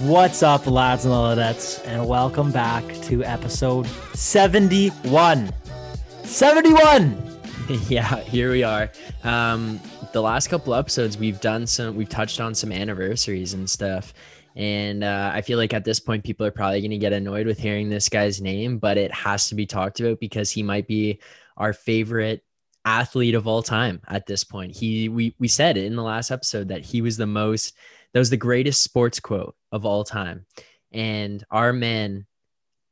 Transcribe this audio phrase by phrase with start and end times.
[0.00, 5.54] What's up, lads and ladettes, and welcome back to episode 71.
[6.24, 7.40] 71!
[7.88, 8.90] yeah, here we are.
[9.22, 9.80] Um,
[10.12, 14.12] the last couple episodes, we've done some, we've touched on some anniversaries and stuff.
[14.56, 17.46] And uh, I feel like at this point, people are probably going to get annoyed
[17.46, 20.88] with hearing this guy's name, but it has to be talked about because he might
[20.88, 21.20] be
[21.56, 22.42] our favorite
[22.84, 24.76] athlete of all time at this point.
[24.76, 27.74] He, we, we said in the last episode that he was the most
[28.12, 30.46] that was the greatest sports quote of all time.
[30.92, 32.26] And our man,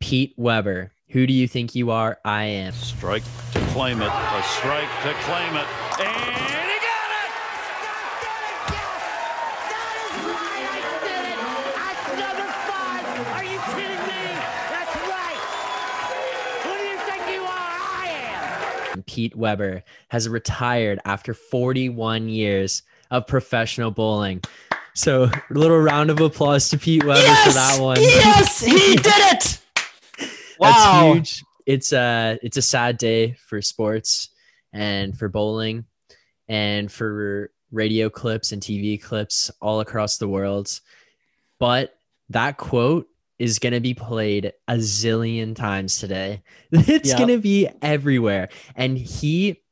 [0.00, 2.18] Pete Weber, who do you think you are?
[2.24, 2.73] I am.
[2.73, 4.09] Strike to claim it.
[4.09, 5.66] A strike to claim it.
[6.00, 7.30] And he got it!
[8.66, 11.38] That is right, I did it!
[11.78, 13.04] That's number five!
[13.37, 14.23] Are you kidding me?
[14.74, 15.40] That's right!
[16.64, 17.78] Who do you think you are?
[17.95, 18.09] I
[18.90, 19.02] am!
[19.04, 24.42] Pete Weber has retired after 41 years of professional bowling.
[24.95, 27.46] So, a little round of applause to Pete Weber yes!
[27.46, 27.96] for that one.
[28.01, 29.59] Yes, he did it!
[30.60, 31.15] That's Wow.
[31.15, 31.45] huge.
[31.66, 34.29] It's a it's a sad day for sports
[34.73, 35.85] and for bowling
[36.48, 40.79] and for radio clips and TV clips all across the world.
[41.59, 41.95] But
[42.30, 43.07] that quote
[43.38, 46.43] is going to be played a zillion times today.
[46.73, 47.18] It's Yep.
[47.18, 48.51] going to be everywhere.
[48.76, 49.63] And he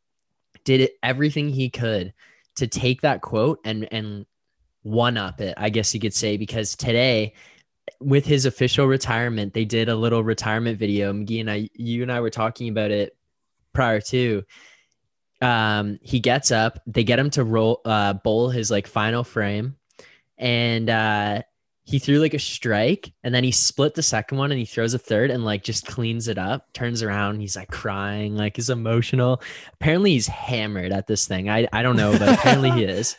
[0.65, 2.15] did everything he could
[2.57, 4.27] to take that quote and and
[4.83, 7.35] one up it, I guess you could say, because today
[8.01, 11.13] with his official retirement, they did a little retirement video.
[11.13, 13.17] McGee and I, you and I were talking about it
[13.73, 14.43] prior to.
[15.43, 19.77] Um, he gets up, they get him to roll uh bowl his like final frame,
[20.37, 21.43] and uh
[21.85, 24.95] he threw like a strike and then he split the second one and he throws
[24.95, 28.71] a third and like just cleans it up, turns around, he's like crying, like he's
[28.71, 29.43] emotional.
[29.73, 31.49] Apparently he's hammered at this thing.
[31.49, 33.17] I I don't know, but apparently he is.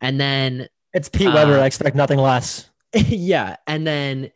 [0.00, 1.58] And then It's Pete Weber.
[1.58, 2.68] Uh, I expect nothing less.
[2.94, 4.32] yeah and then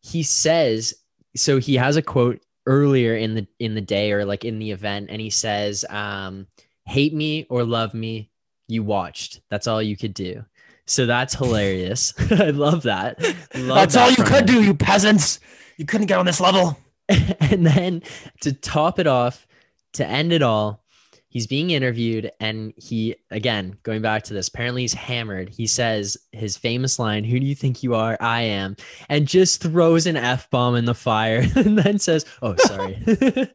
[0.00, 0.94] he says
[1.34, 4.70] so he has a quote earlier in the in the day or like in the
[4.70, 6.46] event and he says um
[6.86, 8.30] hate me or love me
[8.68, 10.44] you watched that's all you could do
[10.86, 13.34] so that's hilarious i love that Love
[13.76, 14.54] That's that all you from could him.
[14.54, 15.40] do, you peasants.
[15.76, 16.78] You couldn't get on this level.
[17.08, 18.02] and then
[18.42, 19.46] to top it off
[19.94, 20.83] to end it all
[21.34, 26.16] he's being interviewed and he again going back to this apparently he's hammered he says
[26.32, 28.74] his famous line who do you think you are i am
[29.10, 32.96] and just throws an f-bomb in the fire and then says oh sorry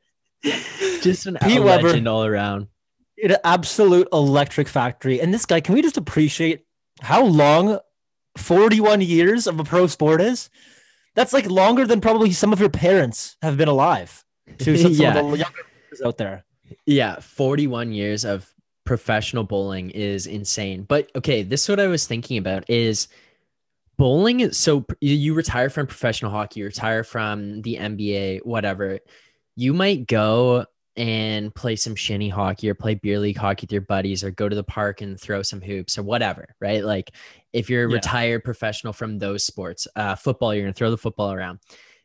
[1.01, 2.67] just an Pete legend all around
[3.23, 5.19] An absolute electric factory.
[5.19, 6.65] And this guy, can we just appreciate
[7.01, 7.79] how long
[8.37, 10.49] 41 years of a pro sport is?
[11.15, 14.23] That's like longer than probably some of your parents have been alive.
[14.59, 15.19] To some, some Yeah.
[15.19, 15.59] of the younger
[16.05, 16.45] out there.
[16.85, 18.51] Yeah, 41 years of
[18.85, 20.83] professional bowling is insane.
[20.83, 23.07] But okay, this is what I was thinking about is
[23.97, 28.99] bowling is so you- retire from professional hockey, you retire from the NBA, whatever.
[29.55, 30.65] You might go
[30.95, 34.49] and play some shinny hockey or play beer league hockey with your buddies or go
[34.49, 36.83] to the park and throw some hoops or whatever, right?
[36.83, 37.11] Like
[37.53, 37.95] if you're a Yeah.
[37.95, 41.59] retired professional from those sports, uh football, you're going to throw the football around.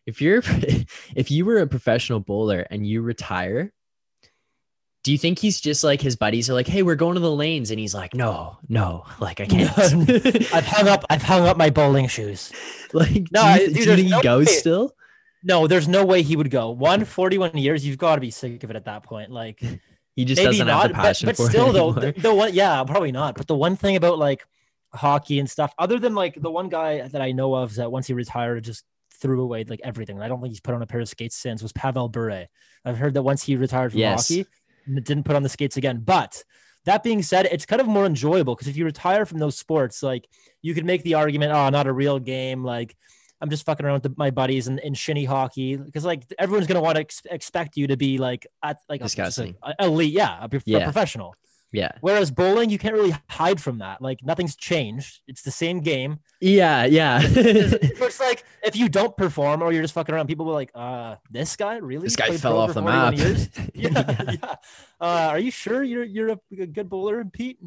[0.06, 0.42] If you're
[1.16, 3.72] if you were a professional bowler and you retire,
[5.04, 7.30] do you think he's just like his buddies are like, "Hey, we're going to the
[7.30, 9.70] lanes," and he's like, "No, no, like I can't."
[10.54, 12.50] I've hung up I've hung up my bowling shoes.
[12.92, 14.52] like, No, do you, dude, do you think no he goes way.
[14.52, 14.94] still?
[15.44, 16.70] No, there's no way he would go.
[16.70, 19.30] One 41 years, you've got to be sick of it at that point.
[19.30, 19.60] Like
[20.16, 22.54] He just maybe doesn't not, have the passion but, but still though, the, the one
[22.54, 23.36] yeah, probably not.
[23.36, 24.46] But the one thing about like
[24.94, 28.06] hockey and stuff, other than like the one guy that I know of that once
[28.06, 28.84] he retired just
[29.20, 30.20] threw away like everything.
[30.22, 32.46] I don't think he's put on a pair of skates since was Pavel Bure.
[32.84, 34.28] I've heard that once he retired from Yes.
[34.28, 34.46] hockey,
[34.86, 36.02] didn't put on the skates again.
[36.04, 36.42] But
[36.84, 40.02] that being said, it's kind of more enjoyable because if you retire from those sports,
[40.02, 40.28] like
[40.62, 42.62] you could make the argument, oh, not a real game.
[42.64, 42.94] Like
[43.40, 46.66] I'm just fucking around with the, my buddies in, in shinny hockey because like everyone's
[46.66, 49.56] gonna want to ex- expect you to be like at like a, Disgusting.
[49.80, 50.84] elite, yeah, a, prof- a Yeah.
[50.84, 51.34] professional.
[51.74, 54.00] Yeah, Whereas bowling, you can't really hide from that.
[54.00, 55.20] Like nothing's changed.
[55.26, 56.20] It's the same game.
[56.40, 57.20] yeah, yeah.
[57.22, 61.16] it's like if you don't perform or you're just fucking around, people will like, uh,
[61.30, 62.04] this guy really?
[62.04, 63.16] this guy played fell off the map.
[63.16, 64.54] years?" yeah, yeah.
[65.00, 67.58] Uh, are you sure you're you're a, a good bowler, Pete?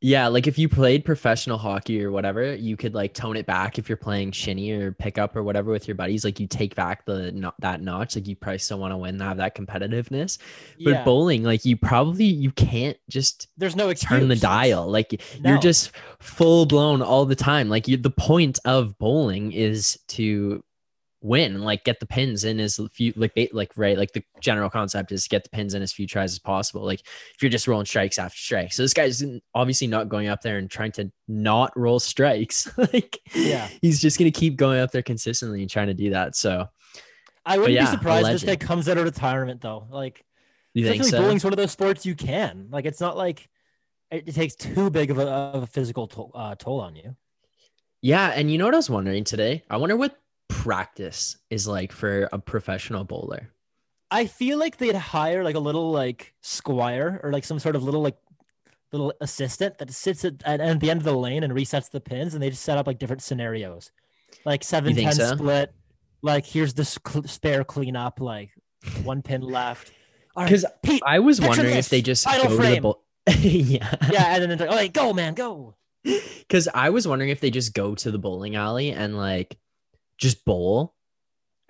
[0.00, 3.80] Yeah, like if you played professional hockey or whatever, you could like tone it back
[3.80, 6.24] if you're playing shinny or pickup or whatever with your buddies.
[6.24, 8.14] Like you take back the no- that notch.
[8.14, 10.38] Like you probably still want to win, have that competitiveness.
[10.84, 11.04] But yeah.
[11.04, 14.20] bowling, like you probably you can't just There's no excuse.
[14.20, 14.86] turn the dial.
[14.88, 15.50] Like No.
[15.50, 15.90] you're just
[16.20, 17.68] full blown all the time.
[17.68, 20.62] Like you, the point of bowling is to
[21.20, 24.70] win and like get the pins in as few like like right like the general
[24.70, 27.66] concept is get the pins in as few tries as possible like if you're just
[27.66, 31.10] rolling strikes after strikes so this guy's obviously not going up there and trying to
[31.26, 33.68] not roll strikes like Yeah.
[33.82, 36.68] he's just gonna keep going up there consistently and trying to do that so
[37.44, 39.86] I wouldn't yeah, be surprised if this guy comes out of retirement though.
[39.90, 40.22] Like,
[40.74, 42.68] you think so bowling's one of those sports you can.
[42.70, 43.48] Like, it's not like
[44.10, 47.16] it, it takes too big of a, of a physical toll, uh, toll on you.
[48.02, 50.18] yeah and you know what i was wondering today i wonder what
[50.48, 53.50] practice is like for a professional bowler
[54.10, 57.82] I feel like they'd hire like a little like squire or like some sort of
[57.82, 58.16] little like
[58.92, 62.00] little assistant that sits at, at, at the end of the lane and resets the
[62.00, 63.90] pins, and they just set up like different scenarios,
[64.44, 65.36] like seven think ten so?
[65.36, 65.74] split.
[66.22, 68.50] Like here's this cl- spare cleanup, like
[69.02, 69.92] one pin left.
[70.36, 73.04] Right, because Pete, i was wondering this, if they just final go to the bowl
[73.40, 75.74] yeah yeah, and then it's like, all right, go man, go.
[76.38, 79.58] Because I was wondering if they just go to the bowling alley and like
[80.18, 80.94] just bowl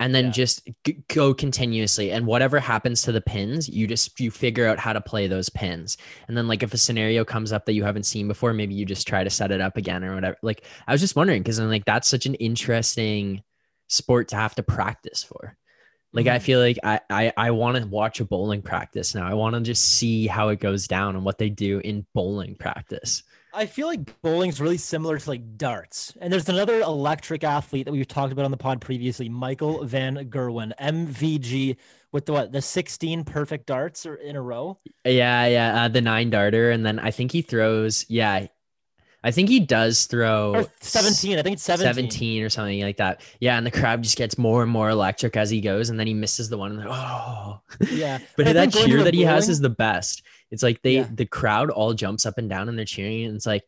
[0.01, 0.31] and then Yeah.
[0.31, 2.11] just g- go continuously.
[2.11, 5.49] And whatever happens to the pins, you just you figure out how to play those
[5.49, 5.97] pins.
[6.27, 8.85] And then like if a scenario comes up that you haven't seen before, maybe you
[8.85, 10.37] just try to set it up again or whatever.
[10.41, 13.43] Like I was just wondering because I'm like that's such an interesting
[13.87, 15.57] sport to have to practice for.
[16.13, 16.41] Like I Mhm.
[16.43, 19.27] feel like I I, I want to watch a bowling practice now.
[19.27, 22.55] I want to just see how it goes down and what they do in bowling
[22.55, 23.21] practice.
[23.53, 26.13] I feel like bowling's really similar to like darts.
[26.21, 30.15] And there's another electric athlete that we've talked about on the pod previously, Michael Van
[30.29, 31.77] Gerwen, MVG,
[32.11, 34.79] with the what the 16 perfect darts are in a row.
[35.05, 38.05] Yeah, yeah, uh, the nine darter, and then I think he throws.
[38.09, 38.47] Yeah,
[39.23, 41.37] I think he does throw Or 17.
[41.37, 41.93] I think it's 17.
[41.93, 43.21] 17 or something like that.
[43.39, 46.07] Yeah, and the crowd just gets more and more electric as he goes, and then
[46.07, 46.79] he misses the one.
[46.79, 47.61] And oh,
[47.91, 48.19] Yeah.
[48.37, 50.23] but I that think going to cheer that he has is the best.
[50.51, 51.07] It's like they, Yeah.
[51.13, 53.63] the crowd all jumps up and down and they're cheering, and it's like.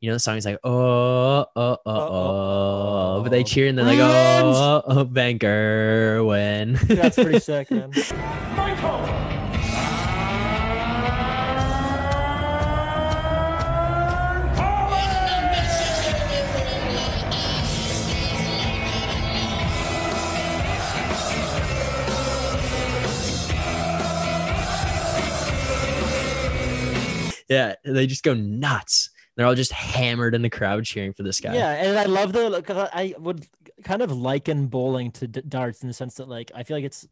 [0.00, 3.44] You know, the song is like, oh, oh, oh, oh, but they oh.
[3.44, 4.44] cheer and they're like, Brilliant.
[4.44, 6.78] oh, oh, Van Gerwen.
[6.88, 7.90] That's pretty sick, man.
[27.48, 29.10] Yeah, they just go nuts.
[29.36, 31.54] They're all just hammered in the crowd cheering for this guy.
[31.54, 32.90] Yeah, and I love the.
[32.92, 33.46] I would
[33.82, 36.84] kind of liken bowling to d- darts in the sense that like I feel like
[36.84, 37.06] it's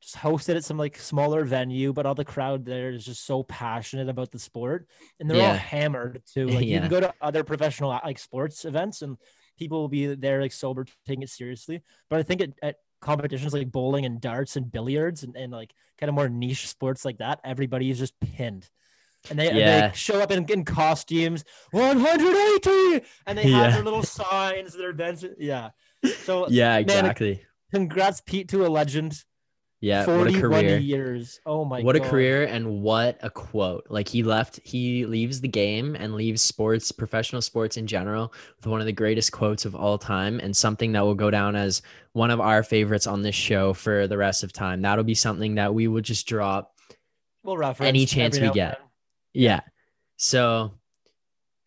[0.00, 3.42] just hosted at some like smaller venue, but all the crowd there is just so
[3.42, 4.86] passionate about the sport,
[5.18, 6.46] and they're all hammered too.
[6.54, 9.16] Like you can go to other professional uh, like sports events, and
[9.58, 11.82] people will be there like sober, taking it seriously.
[12.08, 15.72] But I think at, at competitions like bowling and darts and billiards and, and like
[15.98, 18.68] kind of more niche sports like that, everybody is just pinned.
[19.30, 19.88] And they, Yeah.
[19.88, 23.70] they show up in, in costumes, 180, and they have Yeah.
[23.70, 25.24] their little signs, their events.
[25.38, 25.70] Yeah.
[26.24, 27.42] So Yeah, Man, exactly.
[27.72, 29.22] congrats, Pete, to a legend.
[29.80, 30.78] Yeah, what a 41 career.
[30.78, 31.40] years.
[31.44, 32.06] Oh my what god.
[32.06, 33.84] a career and what a quote.
[33.90, 38.66] Like he left, he leaves the game and leaves sports, professional sports in general, with
[38.66, 41.82] one of the greatest quotes of all time and something that will go down as
[42.12, 44.80] one of our favorites on this show for the rest of time.
[44.80, 46.72] That'll be something that we will just drop
[47.42, 48.80] We'll reference any chance we get.
[49.34, 49.60] Yeah.
[50.16, 50.72] So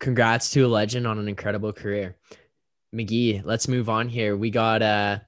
[0.00, 2.16] congrats to a legend on an incredible career.
[2.94, 4.36] McGee, let's move on here.
[4.36, 5.18] We got uh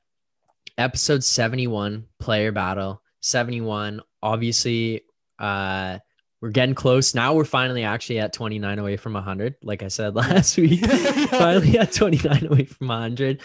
[0.78, 3.02] episode 71 player battle.
[3.20, 4.00] 71.
[4.22, 5.02] Obviously,
[5.38, 5.98] uh
[6.40, 7.14] we're getting close.
[7.14, 10.84] Now we're finally actually at 29 away from 100, like I said last week.
[11.30, 13.42] finally at 29 away from 100.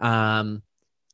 [0.00, 0.62] Um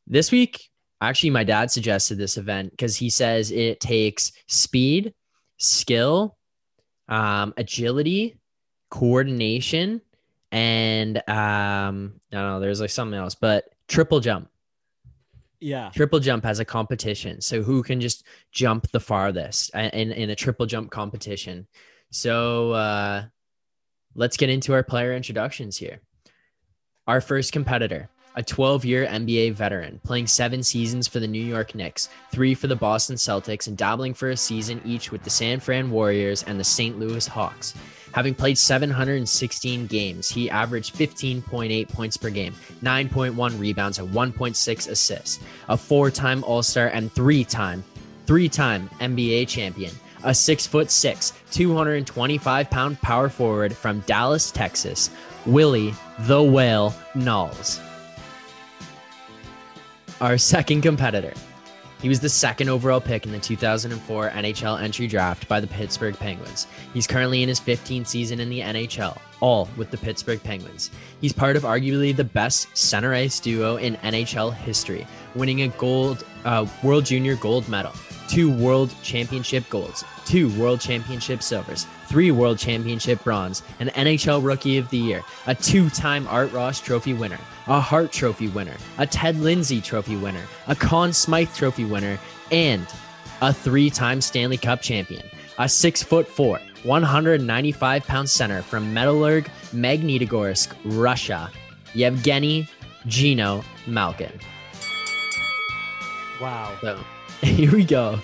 [0.07, 0.69] this week
[1.01, 5.15] actually my dad suggested this event because he says it takes speed,
[5.57, 6.37] skill,
[7.13, 8.39] um, agility,
[8.91, 10.01] coordination,
[10.51, 14.49] and um, I don't know, there's like something else, but triple jump.
[15.61, 15.91] Yeah.
[15.91, 17.43] Triple jump has a competition.
[17.43, 21.67] So who can just jump the farthest in, in a triple jump competition?
[22.11, 23.25] So uh,
[24.15, 26.01] let's get into our player introductions here.
[27.07, 31.75] Our first competitor, a 12 year NBA veteran, playing seven seasons for the New York
[31.75, 35.61] Knicks, three for the Boston Celtics, and dabbling for a season each with the San
[35.61, 36.99] Fran Warriors and the St.
[36.99, 37.75] Louis Hawks.
[38.15, 45.41] Having played 716 games, he averaged 15.8 points per game, 9.1 rebounds, and 1.6 assists.
[45.69, 47.83] A four-time All-Star and three-time,
[48.27, 49.93] three-time NBA champion.
[50.25, 55.11] A six foot six, 225 pound power forward from Dallas, Texas,
[55.47, 57.81] Willie the Whale Naulls.
[60.23, 61.35] Our second competitor,
[62.01, 66.17] He was the second overall pick in the 2004 NHL entry draft by the Pittsburgh
[66.17, 66.69] Penguins.
[66.95, 70.93] He's currently in his 15th season in the NHL, all with the Pittsburgh Penguins.
[71.21, 76.25] He's part of arguably the best center ice duo in NHL history, winning a gold
[76.45, 77.93] uh, World Junior gold medal,
[78.33, 84.79] two World Championship golds, two World Championship silvers, three World Championship bronze, an NHL Rookie
[84.79, 89.37] of the Year, a two-time Art Ross Trophy winner, a Hart Trophy winner, a Ted
[89.37, 92.19] Lindsay Trophy winner, a Conn Smythe Trophy winner,
[92.51, 92.87] and
[93.43, 95.27] a three-time Stanley Cup champion.
[95.59, 101.51] A six foot four, 195 pound center from Metallurg Magnitogorsk, Russia,
[101.93, 102.67] Yevgeny
[103.07, 104.33] Geno Malkin.
[106.41, 106.75] Wow.
[106.81, 106.99] So
[107.57, 108.19] here we go.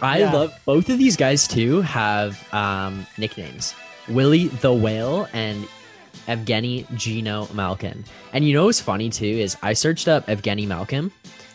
[0.00, 0.32] I Yeah.
[0.32, 3.74] love both of these guys too have um, nicknames.
[4.08, 5.66] Willie the Whale and
[6.26, 8.04] Evgeny Geno Malkin.
[8.32, 11.10] And you know what's funny too is I searched up Evgeny Malkin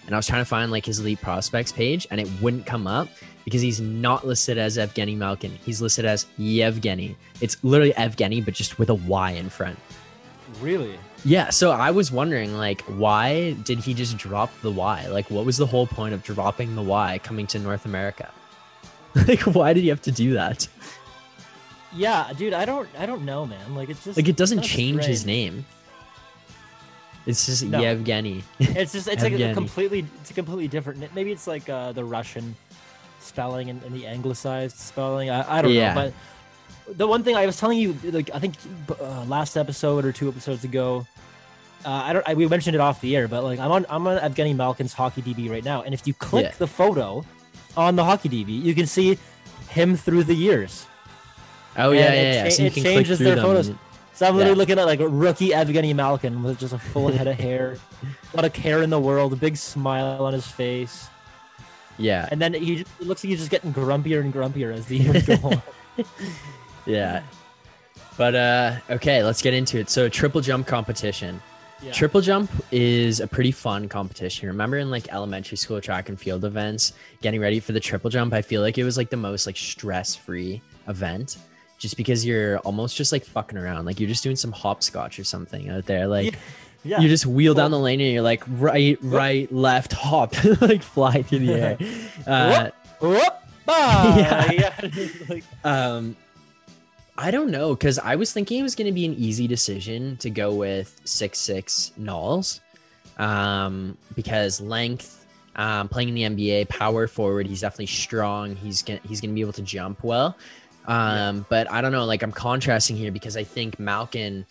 [0.06, 2.88] and I was trying to find like his elite prospects page and it wouldn't come
[2.88, 3.10] up
[3.44, 5.52] because he's not listed as Evgeny Malkin.
[5.64, 7.16] He's listed as Yevgeny.
[7.42, 9.78] It's literally Evgeny but just with a Y in front.
[10.62, 10.98] Really?
[11.26, 15.08] Yeah, so I was wondering, like, why did he just drop the Y?
[15.08, 18.32] Like, what was the whole point of dropping the Y coming to North America?
[19.28, 20.68] like, why did he have to do that?
[21.94, 22.54] Yeah, dude.
[22.54, 22.88] I don't.
[22.98, 23.74] I don't know, man.
[23.74, 25.66] Like it's just Like, it doesn't change his name.
[27.26, 27.80] It's just No.
[27.80, 28.44] Yevgeny.
[28.60, 31.14] It's just it's like a completely it's a completely different.
[31.16, 32.56] Maybe it's like uh, the Russian
[33.20, 35.30] spelling and, and the anglicized spelling.
[35.30, 35.94] I, I don't Yeah.
[35.94, 36.14] know, but
[36.90, 38.56] the one thing I was telling you, like I think
[39.02, 41.06] uh, last episode or two episodes ago,
[41.86, 42.28] uh, I don't.
[42.28, 44.94] I, we mentioned it off the air, but like I'm on I'm on Evgeny Malkin's
[44.94, 46.54] hockey DB right now, and if you click Yeah.
[46.58, 47.24] the photo
[47.76, 49.18] on the hockey DB, you can see
[49.70, 50.86] him through the years.
[51.78, 52.44] Oh, And yeah, yeah, yeah.
[52.46, 53.44] cha- So you it changes their them.
[53.46, 53.68] photos.
[53.68, 53.78] and-
[54.16, 54.58] So I'm literally Yeah.
[54.58, 57.78] looking at like rookie Evgeny Malkin with just a full head of hair,
[58.34, 61.08] not a care in the world, a big smile on his face,
[62.00, 64.88] Yeah, and then he just, it looks like he's just getting grumpier and grumpier as
[64.88, 65.62] the years go on.
[66.88, 67.24] Yeah.
[68.18, 69.90] But, uh, okay, let's get into it.
[69.90, 71.40] So, triple jump competition.
[71.84, 71.92] Yeah.
[71.92, 74.48] Triple jump is a pretty fun competition.
[74.48, 78.34] Remember in like elementary school track and field events, getting ready for the triple jump,
[78.34, 81.38] I feel like it was like the most like stress-free event
[81.78, 83.86] just because you're almost just like fucking around.
[83.86, 86.08] Like you're just doing some hopscotch or something out there.
[86.08, 86.34] Like
[86.84, 90.82] yeah, you just wheel down the lane and you're like right, right, left, hop, like
[90.82, 91.78] fly through the air.
[92.26, 93.34] Uh, Whoop,
[93.68, 94.18] ah,
[94.52, 94.52] Yeah.
[94.52, 94.90] yeah.
[95.30, 96.16] like, Um,
[97.18, 100.18] I don't know because I was thinking it was going to be an easy decision
[100.18, 102.60] to go with six six Naulls,
[103.18, 108.56] um, because length, um, playing in the NBA, power forward, he's definitely strong.
[108.56, 110.38] He's gonna he's gonna be able to jump well.
[110.88, 112.06] Um, but I don't know.
[112.06, 114.46] Like I'm contrasting here because I think Malkin,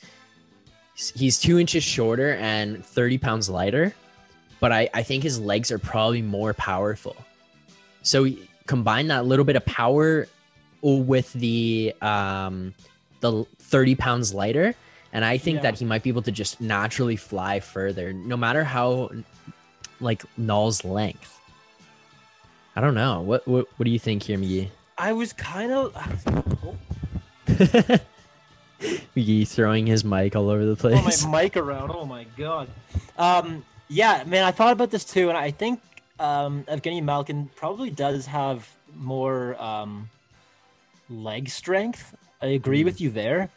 [0.94, 3.94] he's two inches shorter and 30 pounds lighter,
[4.58, 7.16] but I I think his legs are probably more powerful.
[8.02, 8.26] So
[8.66, 10.26] combine that little bit of power
[10.94, 12.72] with the um
[13.20, 14.74] the 30 pounds lighter
[15.12, 15.62] and i think Yeah.
[15.62, 19.10] that he might be able to just naturally fly further no matter how
[20.00, 21.40] like Naulls' length
[22.76, 25.92] i don't know what what, what do you think here mcgee I was kind of.
[29.14, 31.90] mcgee throwing his mic all over the place my mic around.
[31.94, 32.68] Oh my god.
[33.18, 35.80] Um, yeah, man, I thought about this too, and I think
[36.18, 40.08] um, Evgeny Malkin probably does have more um,
[41.08, 42.14] leg strength.
[42.42, 43.50] I agree with you there.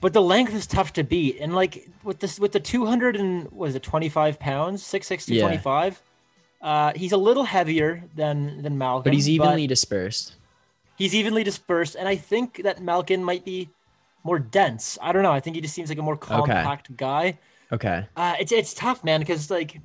[0.00, 3.16] But the length is tough to beat, and like with this, with the two hundred
[3.16, 5.42] and was it twenty five pounds, six six two Yeah.
[5.42, 6.00] twenty five.
[6.62, 10.34] Uh, he's a little heavier than than Malkin, but he's evenly dispersed
[10.98, 13.70] he's evenly dispersed, and I think that Malkin might be
[14.24, 14.98] more dense.
[15.00, 15.32] I don't know.
[15.32, 17.38] I think he just seems like a more compact guy.
[17.72, 19.80] okay Uh, it's it's tough, man, because like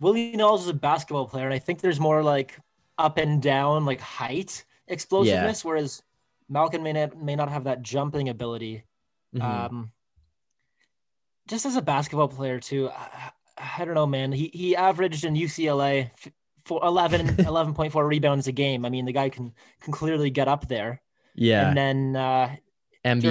[0.00, 2.58] Willie Naulls is a basketball player, and I think there's more like
[2.96, 6.02] up and down, like height explosiveness, whereas
[6.48, 8.84] Malkin may not may not have that jumping ability.
[9.36, 9.42] Mhm.
[9.42, 9.92] Um,
[11.48, 13.30] just as a basketball player too, I,
[13.78, 14.32] I don't know, man.
[14.32, 16.10] He he averaged in UCLA
[16.64, 18.84] for 11 11.4 rebounds a game.
[18.84, 21.00] I mean, the guy can can clearly get up there.
[21.34, 22.56] yeah And then uh,
[23.04, 23.22] nba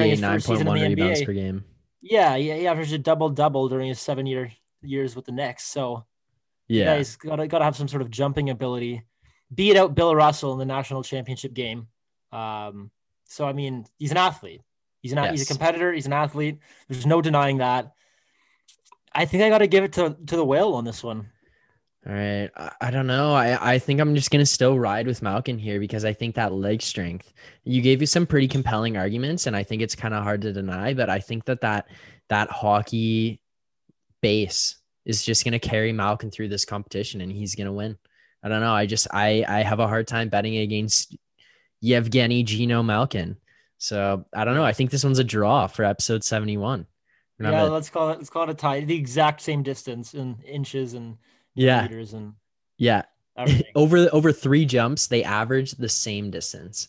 [0.41, 1.25] season in 9.1 rebounds NBA.
[1.25, 1.63] per game
[2.01, 5.65] yeah, he, he averaged a double double during his seven year years with the Knicks.
[5.65, 6.05] So
[6.67, 9.03] yeah yeah, he's got got to have some sort of jumping ability.
[9.53, 11.87] Beat out Bill Russell in the national championship game.
[12.31, 12.91] Um,
[13.25, 14.61] so I mean, he's an athlete.
[15.01, 15.93] He's an he's a competitor.
[15.93, 16.59] He's an athlete.
[16.89, 17.93] There's no denying that.
[19.13, 21.29] I think I got to give it to to the whale on this one.
[22.07, 22.49] All right.
[22.55, 23.33] I, I don't know.
[23.33, 26.35] I, I think I'm just going to still ride with Malkin here because I think
[26.35, 27.33] that leg strength,
[27.65, 30.53] you gave you some pretty compelling arguments, and I think it's kind of hard to
[30.53, 31.87] deny, but I think that that,
[32.29, 33.41] that hockey
[34.21, 37.97] base is just gonna carry Malkin through this competition and he's gonna win.
[38.43, 38.73] I don't know.
[38.73, 41.15] I just I I have a hard time betting against
[41.81, 43.37] Yevgeny Geno Malkin.
[43.77, 44.63] So I don't know.
[44.65, 46.85] I think this one's a draw for episode 71.
[47.39, 48.81] Yeah, let's call it let's call it a tie.
[48.81, 51.17] The exact same distance in inches and
[51.55, 51.83] Yeah.
[51.83, 52.33] meters and
[52.77, 53.03] Yeah.
[53.75, 56.87] over over three jumps, they average the same distance.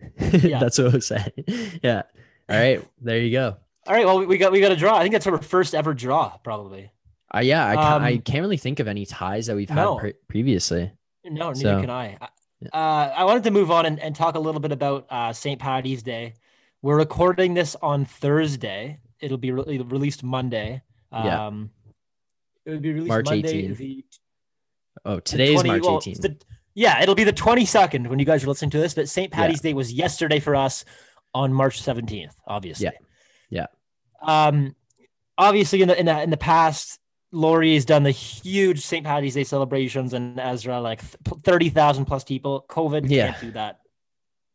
[0.18, 0.58] Yeah.
[0.58, 1.32] that's what I was saying.
[1.82, 2.02] Yeah.
[2.48, 2.84] All right.
[3.00, 3.56] There you go.
[3.86, 4.96] All right, well we- we got we got a draw.
[4.96, 6.90] I think that's our first ever draw, probably.
[7.34, 9.76] Uh, yeah, I can't, I Um, can't really think of any ties that we've had
[9.76, 9.96] No.
[9.98, 10.92] pre- previously.
[11.24, 12.18] No, neither So, can I.
[12.72, 15.60] Uh, I wanted to move on and, and talk a little bit about uh, St.
[15.60, 16.34] Patty's Day.
[16.82, 19.00] We're recording this on Thursday.
[19.20, 20.82] It'll be re- released Monday.
[21.12, 21.46] Yeah.
[21.46, 21.70] Um,
[22.66, 23.68] it would be released March Monday.
[23.68, 23.76] 18th.
[23.78, 24.04] The,
[25.06, 26.20] Oh, today is 20 March well, 18th.
[26.22, 26.36] the-
[26.74, 28.94] yeah, it'll be the 22nd when you guys are listening to this.
[28.94, 29.30] But St.
[29.32, 29.36] Yeah.
[29.36, 30.84] Patty's Day was yesterday for us
[31.34, 32.90] on March 17th, obviously.
[33.50, 33.66] Yeah.
[34.22, 34.74] Um,
[35.36, 36.98] obviously in the in the in the past,
[37.34, 39.04] Laurier's done the huge St.
[39.04, 41.00] Patty's Day celebrations and Ezra like
[41.42, 42.64] thirty thousand plus people.
[42.68, 43.30] COVID Yeah.
[43.32, 43.80] can't do that.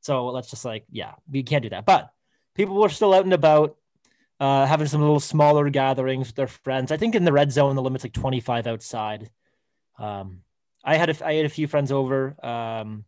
[0.02, 1.86] So let's just like yeah, we can't do that.
[1.86, 2.10] But
[2.56, 3.76] people were still out and about,
[4.40, 6.92] uh, having some little smaller gatherings with their friends.
[6.92, 9.30] I think in the red zone the limit's like twenty five outside.
[9.98, 10.42] Um,
[10.84, 12.36] I had a, I had a few friends over.
[12.46, 13.04] Um,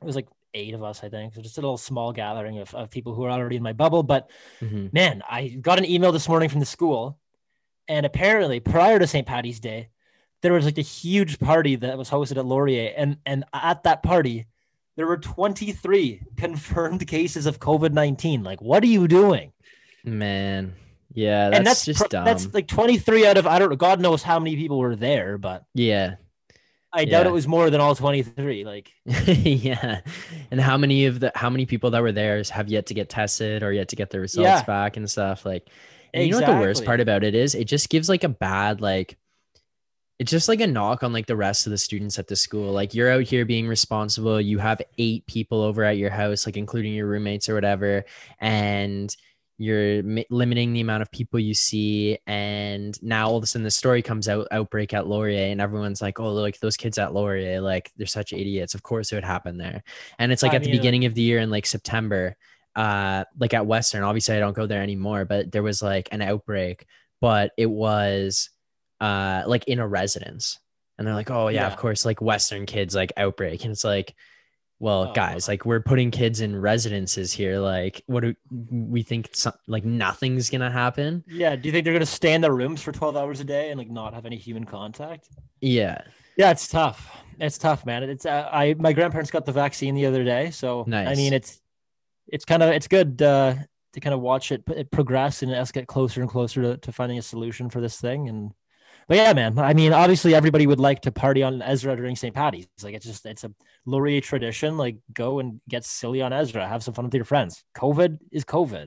[0.00, 1.34] it was like eight of us, I think.
[1.34, 4.02] So just a little small gathering of, of people who are already in my bubble.
[4.04, 4.30] But
[4.60, 4.92] Mhm.
[4.92, 7.18] man, I got an email this morning from the school,
[7.92, 9.26] and apparently prior to St.
[9.26, 9.88] Patty's Day,
[10.40, 14.02] there was like a huge party that was hosted at Laurier, and and at that
[14.02, 14.46] party,
[14.96, 18.42] there were 23 confirmed cases of COVID 19.
[18.42, 19.52] Like, what are you doing?
[20.04, 20.74] Man.
[21.14, 22.24] Yeah, that's, and that's just pr- dumb.
[22.24, 23.76] that's like 23 out of I don't know.
[23.76, 26.14] God knows how many people were there, but yeah.
[26.94, 27.28] I doubt Yeah.
[27.28, 28.64] it was more than all 23.
[28.64, 28.90] Like,
[29.26, 30.00] yeah.
[30.50, 33.10] And how many of the how many people that were there have yet to get
[33.10, 34.62] tested or yet to get their results Yeah.
[34.64, 35.44] back and stuff?
[35.44, 35.68] Like
[36.14, 37.54] and you know what the worst part about it is?
[37.54, 39.16] It just gives like a bad like
[40.18, 42.72] it's just like a knock on like the rest of the students at the school.
[42.72, 44.40] Like you're out here being responsible.
[44.40, 48.04] You have eight people over at your house, like including your roommates or whatever,
[48.38, 49.14] and
[49.58, 52.18] you're mi- limiting the amount of people you see.
[52.26, 56.00] And now all of a sudden the story comes out outbreak at Laurier, and everyone's
[56.00, 58.74] like, "Oh, like those kids at Laurier, like they're such idiots.
[58.74, 59.82] Of course it would happen there."
[60.20, 62.36] And it's like I at the mean, uh, beginning of the year in like September,
[62.76, 64.02] uh, like at Western.
[64.02, 66.86] Obviously, I don't go there anymore, but there was like an outbreak,
[67.20, 68.50] but it was
[69.00, 70.60] uh like in a residence
[70.96, 71.66] and they're like oh yeah, Yeah.
[71.66, 74.14] of course like western kids like outbreak and it's like
[74.78, 78.34] well Oh, guys like we're putting kids in residences here like what do
[78.70, 82.40] we think some, like nothing's gonna happen yeah, do you think they're gonna stay in
[82.42, 85.28] their rooms for 12 hours a day and like not have any human contact?
[85.60, 86.00] yeah
[86.36, 87.10] Yeah, it's tough.
[87.40, 88.04] It's tough, man.
[88.04, 91.08] It's uh, I my grandparents got the vaccine the other day, so nice.
[91.08, 91.60] I mean it's
[92.28, 93.54] it's kind of it's good uh,
[93.92, 96.92] to kind of watch it, it progress and us get closer and closer to, to
[96.92, 98.28] finding a solution for this thing.
[98.28, 98.52] And
[99.08, 99.58] but yeah, man.
[99.58, 102.34] I mean, obviously everybody would like to party on Ezra during St.
[102.34, 102.66] Patty's.
[102.82, 103.52] Like it's just it's a
[103.84, 104.76] Laurier tradition.
[104.78, 107.64] Like go and get silly on Ezra, have some fun with your friends.
[107.76, 108.86] COVID is COVID.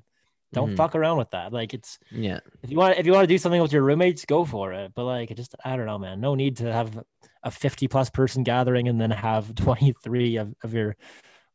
[0.54, 0.78] Don't Mhm.
[0.78, 1.52] fuck around with that.
[1.52, 4.24] Like it's yeah if you want if you want to do something with your roommates,
[4.26, 4.94] go for it.
[4.96, 6.22] But like it just I don't know, man.
[6.22, 6.98] No need to have
[7.44, 10.96] a 50 plus person gathering and then have 23 of, of your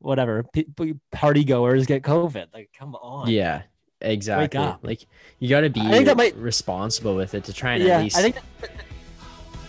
[0.01, 0.45] whatever
[1.13, 2.47] party goers get COVID.
[2.53, 3.29] Like, come on.
[3.31, 3.63] yeah
[4.03, 5.07] exactly like
[5.41, 7.99] you got to be I think that might- responsible with it to try and Yeah,
[7.99, 8.71] at least I think that,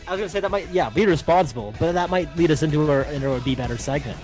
[0.07, 2.89] I was gonna say that might yeah be responsible, but that might lead us into
[2.89, 4.17] our into our be better segment.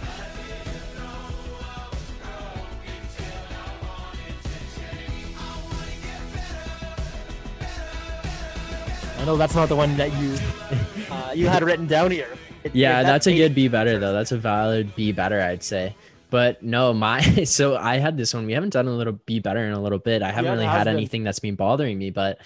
[9.19, 10.37] I know that's not the one that you
[11.11, 12.37] uh, you had written down here.
[12.73, 14.13] Yeah, that's a good be better though.
[14.13, 15.95] That's a valid be better, I'd say.
[16.29, 18.45] But no, my so I had this one.
[18.45, 20.21] We haven't done a little be better in a little bit.
[20.21, 20.95] I haven't Yeah, really had been.
[20.95, 22.39] anything that's been bothering me, but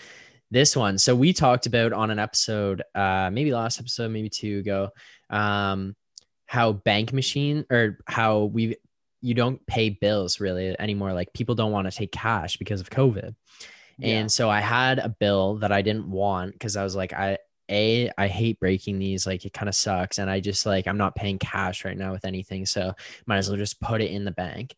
[0.51, 0.97] this one.
[0.97, 4.89] So we talked about on an episode, uh, maybe last episode, maybe two ago,
[5.29, 5.95] um,
[6.45, 8.75] how bank machine or how we
[9.21, 11.13] you don't pay bills really anymore.
[11.13, 13.33] Like people don't want to take cash because of COVID.
[13.97, 14.19] Yeah.
[14.19, 17.37] And so I had a bill that I didn't want because I was like, I
[17.71, 19.25] a I hate breaking these.
[19.25, 22.11] Like it kind of sucks, and I just like I'm not paying cash right now
[22.11, 22.93] with anything, so
[23.25, 24.75] might as well just put it in the bank.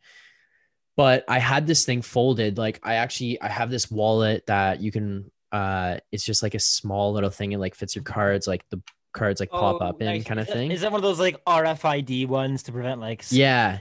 [0.96, 2.58] But I had this thing folded.
[2.58, 5.32] Like I actually I have this wallet that you can.
[5.52, 7.52] Uh, it's just like a small little thing.
[7.52, 8.48] It like fits your cards.
[8.48, 8.82] Like the
[9.14, 10.72] cards like pop Oh, up in kind of thing.
[10.72, 13.80] Is that one of those like RFID ones to prevent like yeah,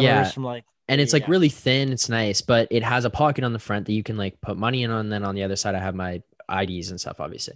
[0.00, 0.24] yeah.
[0.30, 1.30] from like and it's like Yeah.
[1.30, 4.16] really thin it's nice but it has a pocket on the front that you can
[4.16, 7.00] like put money in on then on the other side i have my ids and
[7.00, 7.54] stuff obviously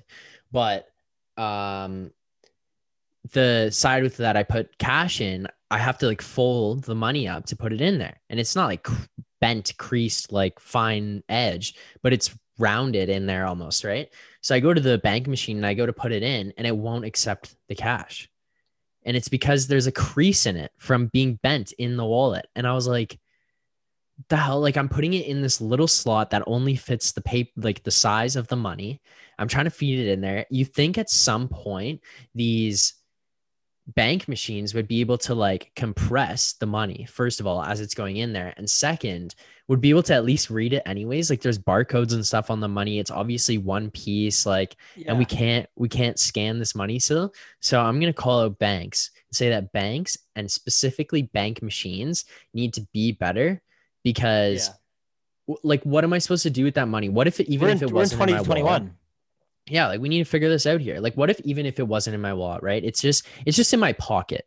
[0.52, 0.88] but
[1.36, 2.12] um
[3.32, 7.26] the side with that i put cash in i have to like fold the money
[7.26, 8.86] up to put it in there and it's not like
[9.40, 14.08] bent creased like fine edge but it's rounded in there almost, right?
[14.40, 16.66] So I go to the bank machine and I go to put it in and
[16.66, 18.28] it won't accept the cash.
[19.04, 22.46] And it's because there's a crease in it from being bent in the wallet.
[22.54, 23.18] And I was like,
[24.28, 24.61] the hell?
[24.61, 27.90] Like I'm putting it in this little slot that only fits the paper, like the
[27.90, 29.00] size of the money.
[29.38, 30.46] I'm trying to feed it in there.
[30.50, 32.00] You think at some point
[32.35, 32.94] these
[33.88, 37.94] bank machines would be able to like compress the money first of all as it's
[37.94, 39.35] going in there and second
[39.66, 42.61] would be able to at least read it anyways like there's barcodes and stuff on
[42.61, 47.00] the money it's obviously one piece like and we can't we can't scan this money
[47.00, 51.61] still so i'm going to call out banks and say that banks and specifically bank
[51.61, 53.61] machines need to be better
[54.04, 54.68] because
[55.48, 55.54] Yeah.
[55.62, 57.08] like what am i supposed to do with that money?
[57.08, 58.46] What if it even in, if it wasn't in my wallet?
[58.58, 58.94] 2021.
[59.68, 60.98] yeah like we need to figure this out here.
[61.00, 62.82] Like what if even if it wasn't in my wallet right?
[62.84, 64.46] It's just it's just in my pocket.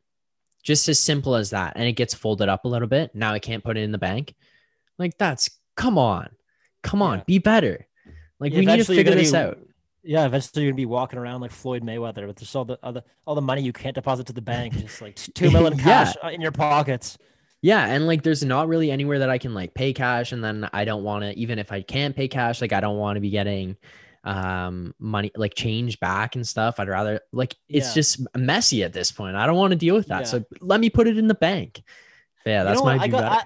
[0.63, 1.73] Just as simple as that.
[1.75, 3.13] And it gets folded up a little bit.
[3.13, 4.33] Now i can't put it in the bank.
[4.97, 6.29] Like that's come on.
[6.83, 7.19] Come on.
[7.19, 7.23] Yeah.
[7.27, 7.87] be better.
[8.39, 9.59] Like Yeah, we need to figure this be- out.
[10.07, 13.01] Yeah, eventually you're gonna be walking around like Floyd Mayweather with just all the other
[13.25, 16.27] all the money you can't deposit to the bank, just like two million cash uh,
[16.27, 17.17] in your pockets.
[17.61, 20.69] Yeah and like there's not really anywhere that i can like pay cash and then
[20.73, 23.21] i don't want to even if i can't pay cash like i don't want to
[23.21, 23.75] be getting
[24.23, 27.93] um money like change back and stuff i'd rather like it's Yeah.
[27.93, 30.25] just messy at this point i don't want to deal with that Yeah.
[30.25, 31.81] so let me put it in the bank
[32.45, 32.97] yeah You that's know my?
[32.97, 33.45] I got better.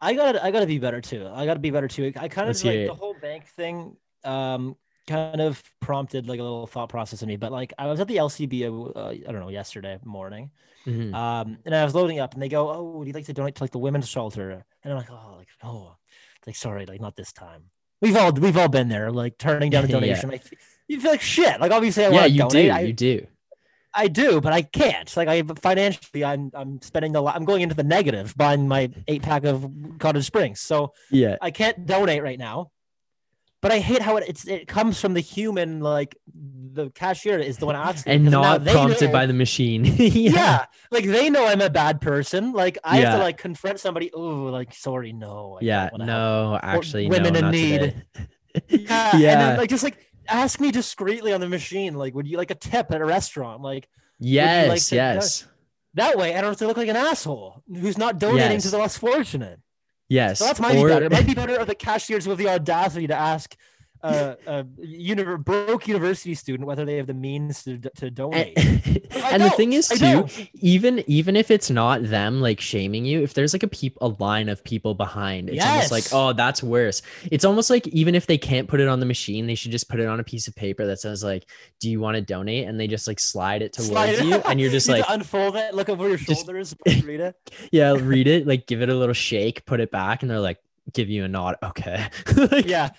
[0.00, 1.26] I, I got I got to be better too.
[1.32, 2.12] I got to be better too.
[2.16, 3.96] I kind of like hear the whole bank thing.
[4.24, 4.76] Um,
[5.06, 7.36] kind of prompted like a little thought process in me.
[7.36, 8.64] But like I was at the LCB,
[8.96, 10.50] uh, I don't know, yesterday morning,
[10.86, 11.14] Mhm.
[11.14, 13.54] um, and I was loading up, and they go, "Oh, would you like to donate
[13.56, 14.50] to like the women's shelter?"
[14.82, 15.96] And I'm like, "Oh, like oh,
[16.46, 17.64] like sorry, like not this time."
[18.00, 19.92] We've all we've all been there, like turning down a Yeah.
[19.92, 20.30] donation.
[20.30, 20.50] I f-
[20.88, 21.60] you feel like shit.
[21.60, 22.52] Like obviously I yeah want to you donate.
[22.66, 23.26] do I, you do
[23.96, 25.16] I do, but I can't.
[25.16, 29.22] Like I financially, I'm I'm spending the I'm going into the negative buying my eight
[29.22, 32.72] pack of Cottage Springs, so yeah I can't donate right now.
[33.64, 35.80] But I hate how it it's, it comes from the human.
[35.80, 40.30] Like the cashier is the one asking, and not prompted know- by the machine yeah.
[40.34, 42.52] yeah like they know I'm a bad person.
[42.52, 44.10] Like I have to like confront somebody.
[44.12, 45.56] Oh, like sorry, no.
[45.62, 48.04] I yeah wanna help." no actually women no, in need.
[48.68, 49.34] Yeah, and Yeah.
[49.38, 49.96] then, like just like
[50.28, 51.94] ask me discreetly on the machine.
[51.94, 53.62] Like, would you like a tip at a restaurant?
[53.62, 55.46] Like yes like yes
[55.94, 58.76] that way, I don't have to look like an asshole who's not donating to the
[58.76, 59.58] less fortunate.
[60.14, 61.06] Yes So that's my Or- be better.
[61.06, 63.56] It might be better if the cashiers with the audacity to ask
[64.04, 68.56] uh, a uni- broke university student whether they have the means to, to donate.
[68.58, 73.04] and, and the thing is I too even even if it's not them like shaming
[73.04, 76.32] you if there's like a peop a line of people behind it's almost like oh
[76.32, 77.02] that's worse.
[77.30, 79.88] It's almost like even if they can't put it on the machine they should just
[79.88, 81.46] put it on a piece of paper that says like
[81.80, 82.68] do you want to donate?
[82.68, 85.04] And they just like slide it towards Slide it- you and you're just You like
[85.08, 87.36] unfold it, look over your Just- shoulders, read it.
[87.72, 90.58] yeah read it like give it a little shake put it back and they're like
[90.92, 92.90] give you a nod okay Like, Yeah.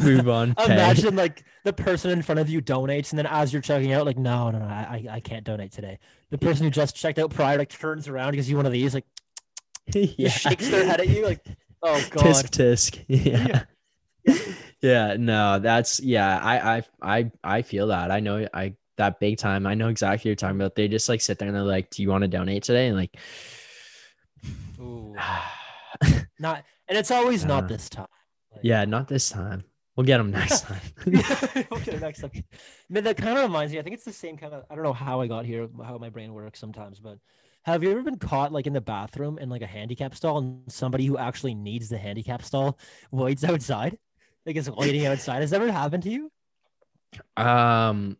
[0.00, 0.54] move on.
[0.64, 4.04] Imagine like the person in front of you donates, and then as you're checking out,
[4.04, 5.98] like, no, no, no, I, I can't donate today.
[6.30, 8.94] The person who just checked out prior like turns around because you one of these,
[8.94, 9.06] like,
[9.94, 10.28] yeah.
[10.28, 11.44] shakes their head at you, like,
[11.82, 12.24] oh god.
[12.24, 13.62] tisk tisk yeah.
[14.80, 19.38] yeah no that's yeah I, I i i feel that i know i that big
[19.38, 21.64] time i know exactly what you're talking about they just like sit there and they're
[21.64, 23.16] like do you want to donate today and like
[24.80, 25.16] Ooh.
[26.38, 28.06] Not, and it's always Uh, not this time.
[28.52, 29.64] Like- yeah not this time
[29.96, 30.80] we'll get them next time
[31.72, 32.30] okay, next time.
[32.34, 32.40] I
[32.90, 33.78] mean, that kind of reminds me.
[33.78, 34.64] I think it's the same kind of.
[34.70, 37.18] I don't know how I got here, how my brain works sometimes, but
[37.64, 40.72] have you ever been caught like in the bathroom in like a handicap stall, and
[40.72, 42.78] somebody who actually needs the handicap stall
[43.10, 43.98] waits outside,
[44.46, 45.40] like is waiting outside?
[45.40, 46.30] Has that ever happened to you?
[47.36, 48.16] um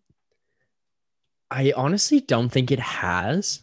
[1.51, 3.63] i honestly don't think it has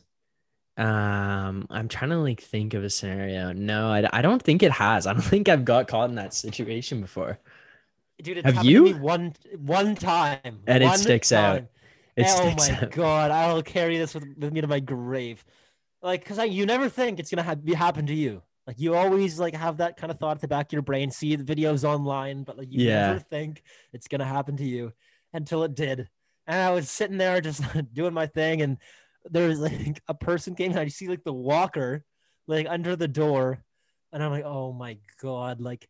[0.80, 4.72] um i'm trying to like think of a scenario no I, I don't think it
[4.72, 7.39] has i don't think i've got caught in that situation before
[8.22, 8.96] Dude, it's Have happened to me you?
[8.96, 11.63] one one time, And it sticks out.
[12.18, 12.92] it oh sticks my out.
[12.92, 15.44] god, I'll carry this with, with me to my grave.
[16.02, 18.44] Like, cause I you never think it's gonna ha- be happen to you.
[18.68, 21.12] Like you always like have that kind of thought at the back of your brain,
[21.12, 23.08] see the videos online, but like you Yeah.
[23.08, 23.63] never think
[23.94, 24.94] it's gonna happen to you
[25.34, 26.10] until it did.
[26.48, 27.63] And I was sitting there just
[27.94, 28.78] doing my thing, and
[29.32, 32.04] there was like a person came and I see like the walker
[32.48, 33.63] like under the door,
[34.12, 35.88] and I'm like, oh my god, like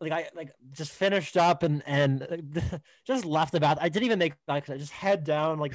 [0.00, 2.50] like I like just finished up and and
[3.06, 3.78] just left the bath.
[3.80, 5.74] I didn't even make like I just head down like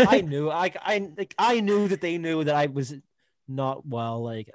[0.00, 2.94] I knew I I like I knew that they knew that I was
[3.46, 4.50] not well like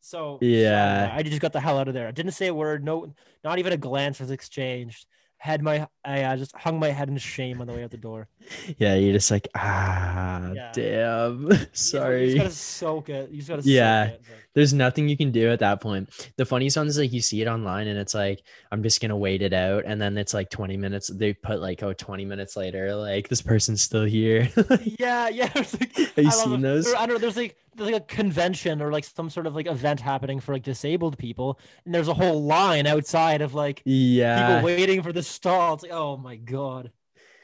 [0.00, 1.10] so so, Yeah.
[1.12, 2.06] I just got the hell out of there.
[2.06, 2.84] I didn't say a word.
[2.84, 5.04] No, not even a glance was exchanged.
[5.38, 7.96] Had my I uh, just hung my head in shame on the way out the
[7.96, 8.28] door.
[8.78, 10.72] Yeah, you're just like, ah, Yeah.
[10.72, 11.42] damn.
[11.42, 12.34] You just Sorry.
[12.34, 13.30] gotta soak it.
[13.30, 14.06] You just gotta Yeah.
[14.06, 14.22] soak it.
[14.26, 16.30] but- There's nothing you can do at that point.
[16.36, 19.16] The funniest one is like you see it online and it's like, I'm just gonna
[19.16, 19.84] wait it out.
[19.86, 21.08] And then it's like 20 minutes.
[21.08, 24.48] They put like, oh, 20 minutes later, like this person's still here.
[24.98, 25.50] Yeah, yeah.
[25.54, 26.62] like- Have you I seen it.
[26.62, 26.86] those?
[26.86, 27.18] There- I don't know.
[27.18, 30.52] There's like there's like a convention or like some sort of like event happening for
[30.52, 34.46] like disabled people, and there's a whole line outside of like yeah.
[34.46, 35.74] people waiting for the stall.
[35.74, 36.90] It's like, oh my god.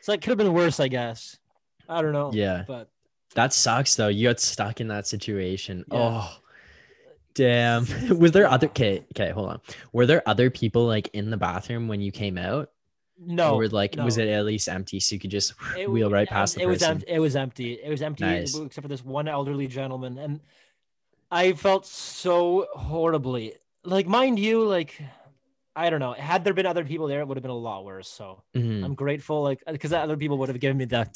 [0.00, 1.38] So it could have been worse, I guess.
[1.88, 2.32] I don't know.
[2.32, 2.64] Yeah.
[2.66, 2.88] But
[3.34, 4.08] That sucks though.
[4.08, 5.84] You got stuck in that situation.
[5.92, 5.98] Yeah.
[5.98, 6.38] Oh,
[7.34, 7.86] damn.
[8.18, 8.66] Was there other?
[8.66, 9.60] Okay, okay, hold on.
[9.92, 12.71] Were there other people like in the bathroom when you came out?
[13.24, 13.54] No.
[13.56, 16.54] or like was it at least empty so you could just It wheel right past
[16.56, 16.92] the it was person?
[16.92, 17.06] empty.
[17.08, 17.72] It was empty.
[17.82, 18.54] It was empty Nice.
[18.56, 20.40] except for this one elderly gentleman, and
[21.30, 23.54] I felt so horribly.
[23.84, 25.00] Like, mind you, like
[25.74, 26.12] I don't know.
[26.12, 28.08] Had there been other people there, it would have been a lot worse.
[28.08, 28.84] So Mhm.
[28.84, 31.08] I'm grateful, like because other people would have given me the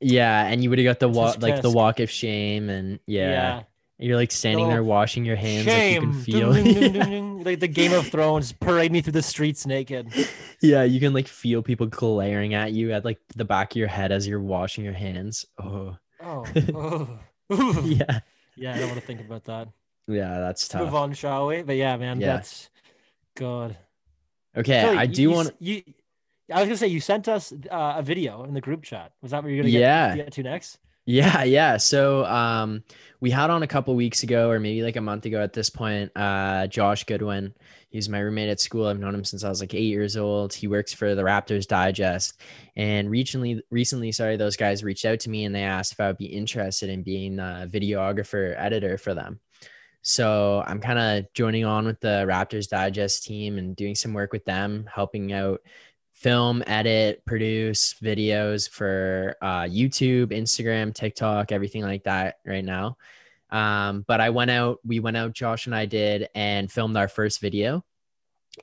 [0.00, 3.30] Yeah, and you would have got the walk, like the walk of shame, and yeah,
[3.30, 3.62] yeah,
[3.98, 6.52] you're like standing there washing your hands, shame, like you can feel.
[6.52, 10.12] Ding, ding, ding, like the Game of Thrones parade me through the streets naked.
[10.60, 13.88] yeah, you can like feel people glaring at you at like the back of your
[13.88, 15.46] head as you're washing your hands.
[15.58, 17.18] Oh, Oh, oh.
[17.84, 18.20] yeah,
[18.56, 18.74] yeah.
[18.74, 19.68] I don't want to think about that.
[20.08, 20.82] yeah, that's tough.
[20.82, 21.62] Move on, shall we?
[21.62, 22.36] But yeah, man, Yeah.
[22.36, 22.68] that's
[23.36, 23.76] God.
[24.56, 25.54] Okay, So I you- do want.
[25.60, 25.82] you.
[26.52, 29.12] I was gonna say you sent us uh, a video in the group chat.
[29.20, 30.16] Was that what you're gonna get, Yeah.
[30.16, 30.78] get to next?
[31.06, 31.76] Yeah, yeah.
[31.76, 32.82] So um
[33.20, 35.70] we had on a couple weeks ago or maybe like a month ago at this
[35.70, 37.54] point, uh Josh Goodwin.
[37.88, 38.86] He's my roommate at school.
[38.88, 40.52] I've known him since I was like 8 years old.
[40.52, 42.40] He works for the Raptors Digest.
[42.74, 46.08] And recently recently, sorry, those guys reached out to me and they asked if I
[46.08, 49.40] would be interested in being a videographer editor for them.
[50.02, 54.32] So I'm kind of joining on with the Raptors Digest team and doing some work
[54.32, 55.60] with them, helping out
[56.16, 62.96] film, edit, produce videos for uh, YouTube, Instagram, TikTok, everything like that right now.
[63.50, 67.06] Um, but I went out, we went out, Josh and I did, and filmed our
[67.06, 67.84] first video.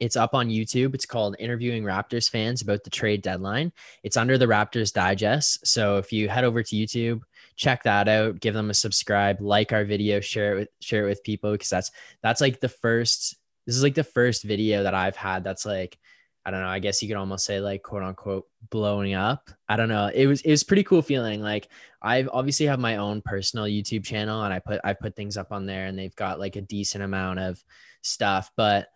[0.01, 0.95] It's up on YouTube.
[0.95, 3.71] It's called Interviewing Raptors Fans About the Trade Deadline.
[4.01, 5.67] It's under the Raptors Digest.
[5.67, 7.21] So if you head over to YouTube,
[7.55, 11.09] check that out, give them a subscribe, like our video, share it with share it
[11.09, 11.91] with people because that's
[12.23, 13.35] that's like the first
[13.67, 15.99] this is like the first video that I've had that's like
[16.45, 19.49] I don't know, I guess you could almost say like quote unquote blowing up.
[19.69, 20.11] I don't know.
[20.13, 21.41] It was it was pretty cool feeling.
[21.41, 21.69] Like
[22.01, 25.51] I obviously have my own personal YouTube channel and I put I put things up
[25.51, 27.63] on there and they've got like a decent amount of
[28.01, 28.87] stuff, but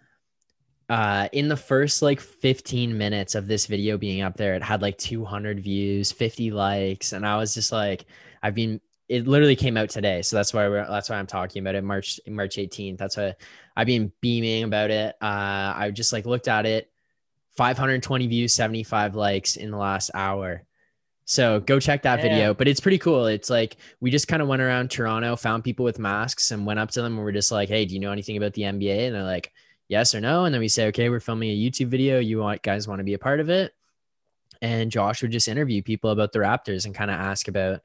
[0.89, 4.81] uh in the first like 15 minutes of this video being up there it had
[4.81, 8.05] like 200 views 50 likes and i was just like
[8.41, 8.79] i've been
[9.09, 11.83] it literally came out today so that's why we're that's why i'm talking about it
[11.83, 13.35] march march 18th that's why
[13.75, 16.89] i've been beaming about it uh i just like looked at it
[17.57, 20.63] 520 views 75 likes in the last hour.
[21.25, 23.25] So go check that video but it's pretty cool.
[23.25, 26.79] It's like we just kind of went around toronto found people with masks and went
[26.79, 29.07] up to them and we're just like hey do you know anything about the nba
[29.07, 29.51] and they're like
[29.89, 30.45] yes or no.
[30.45, 32.19] And then we say okay we're filming a youtube video.
[32.19, 33.73] You want guys want to be a part of it?
[34.61, 37.81] And josh would just interview people about the raptors and kind of ask about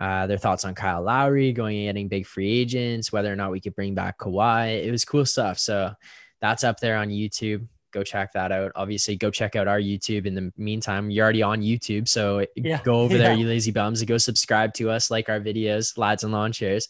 [0.00, 3.50] uh, their thoughts on Kyle Lowry, going and getting big free agents, whether or not
[3.50, 4.82] we could bring back Kawhi.
[4.82, 5.58] It was cool stuff.
[5.58, 5.92] So
[6.40, 7.68] that's up there on YouTube.
[7.92, 8.72] Go check that out.
[8.74, 10.26] Obviously, go check out our YouTube.
[10.26, 12.08] In the meantime, you're already on YouTube.
[12.08, 12.80] So Yeah.
[12.84, 13.38] go over there, Yeah.
[13.38, 16.88] you lazy bums, and go subscribe to us, like our videos, lads and lawn chairs.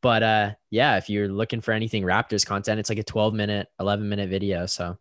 [0.00, 3.68] But uh, yeah, if you're looking for anything Raptors content, it's like a 12 minute,
[3.80, 4.66] 11 minute video.
[4.66, 4.96] So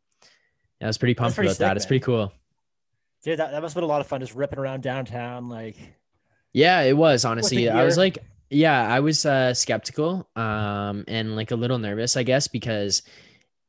[0.80, 1.70] yeah, I was pretty pumped pretty about that.
[1.70, 2.32] sick, It's pretty cool.
[3.24, 5.50] Dude, that, that must have been a lot of fun just ripping around downtown.
[5.50, 5.76] Like,
[6.54, 7.70] Yeah, it was honestly.
[7.70, 8.18] I was like,
[8.50, 13.02] yeah, I was uh, skeptical um, and like a little nervous, I guess, because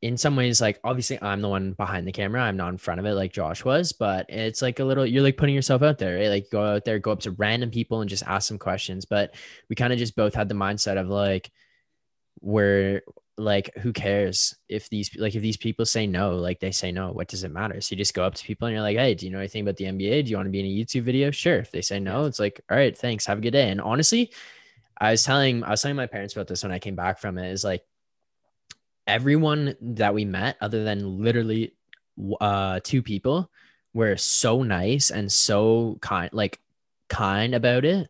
[0.00, 2.42] in some ways, like obviously I'm the one behind the camera.
[2.42, 5.22] I'm not in front of it like Josh was, but it's like a little, you're
[5.22, 6.28] like putting yourself out there, right?
[6.28, 9.04] Like go out there, go up to random people and just ask them questions.
[9.06, 9.34] But
[9.68, 11.50] we kind of just both had the mindset of like,
[12.40, 13.02] we're
[13.36, 17.10] like, who cares if these, like, if these people say no, like they say no,
[17.10, 17.80] what does it matter?
[17.80, 19.62] So you just go up to people and you're like, hey, do you know anything
[19.62, 20.24] about the NBA?
[20.24, 21.32] Do you want to be in a YouTube video?
[21.32, 21.58] Sure.
[21.58, 23.26] If they say no, it's like, all right, thanks.
[23.26, 23.70] Have a good day.
[23.70, 24.32] And honestly,
[25.00, 27.38] I was telling I was telling my parents about this when I came back from
[27.38, 27.50] it.
[27.52, 27.82] Is like
[29.08, 31.74] everyone that we met, other than literally
[32.40, 33.50] uh, two people,
[33.94, 36.60] were so nice and so kind, like
[37.08, 38.08] kind about it.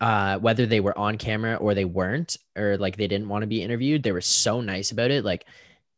[0.00, 3.46] Uh, whether they were on camera or they weren't, or like they didn't want to
[3.46, 5.24] be interviewed, they were so nice about it.
[5.24, 5.46] Like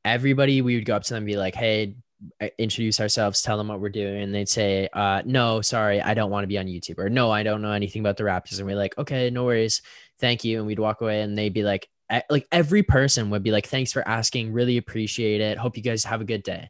[0.05, 1.97] everybody, we would go up to them and be like, "Hey."
[2.41, 6.15] uh, Introduce ourselves, tell them what we're doing, and they'd say, uh, "No, sorry, I
[6.15, 8.59] don't want to be on YouTube," or "No, I don't know anything about the Raptors."
[8.59, 9.83] And we're like, "Okay, no worries,
[10.19, 11.89] thank you." And we'd walk away, and they'd be like,
[12.29, 15.57] like every person would be like, "Thanks for asking, really appreciate it.
[15.59, 16.69] Hope you guys have a good day."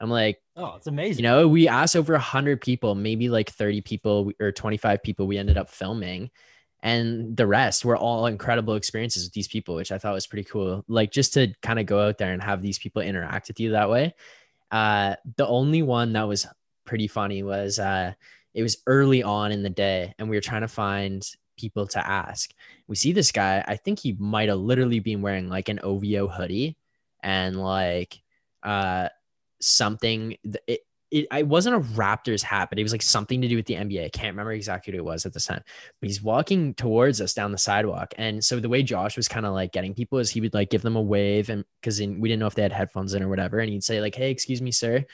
[0.00, 1.24] I'm like, Oh, it's amazing.
[1.24, 5.38] you know, we asked over 100 people, maybe like 30 people or 25 people we
[5.38, 6.30] ended up filming.
[6.82, 10.44] And the rest were all incredible experiences with these people, which I thought was pretty
[10.44, 10.84] cool.
[10.86, 13.70] Like just to kind of go out there and have these people interact with you
[13.70, 14.14] that way.
[14.70, 16.46] Uh, the only one that was
[16.84, 18.12] pretty funny was uh,
[18.52, 21.26] it was early on in the day, and we were trying to find
[21.58, 22.52] people to ask.
[22.88, 23.64] We see this guy.
[23.66, 26.76] I think he might have literally been wearing like an OVO hoodie
[27.22, 28.20] and like
[28.62, 29.08] uh
[29.60, 30.36] something.
[30.66, 33.66] It, it, it wasn't a Raptors hat, but it was like something to do with
[33.66, 34.06] the NBA.
[34.06, 35.62] I can't remember exactly what it was at the time.
[36.00, 38.12] But he's walking towards us down the sidewalk.
[38.18, 40.68] And so the way Josh was kind of like getting people is he would like
[40.68, 43.28] give them a wave and because we didn't know if they had headphones in or
[43.28, 43.60] whatever.
[43.60, 45.06] And he'd say, like, hey, excuse me, sir.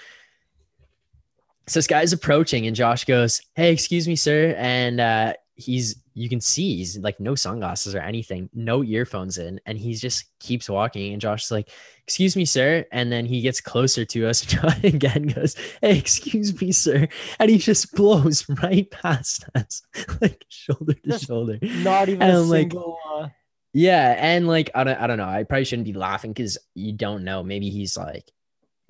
[1.68, 4.54] So this guy's approaching and Josh goes, Hey, excuse me, sir.
[4.58, 9.60] And uh he's you can see he's like no sunglasses or anything, no earphones in,
[9.66, 11.12] and he just keeps walking.
[11.12, 11.70] And Josh's like,
[12.06, 12.84] Excuse me, sir.
[12.92, 14.40] And then he gets closer to us.
[14.46, 17.08] John again goes, Hey, excuse me, sir.
[17.38, 19.82] And he just blows right past us,
[20.20, 21.58] like shoulder to Just shoulder.
[21.62, 22.98] Not even And a I'm like, single.
[23.14, 23.28] uh,
[23.72, 25.24] Yeah, and like I don't I don't know.
[25.28, 27.42] I probably shouldn't be laughing because you don't know.
[27.42, 28.30] Maybe he's like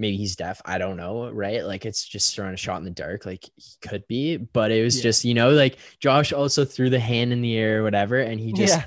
[0.03, 0.61] maybe he's deaf.
[0.67, 1.65] I don't know, right?
[1.65, 3.25] Like it's just throwing a shot in the dark.
[3.25, 5.03] Like he could be, but it was Yeah.
[5.05, 8.39] just, you know, like Josh also threw the hand in the air or whatever, and
[8.39, 8.85] he just yeah.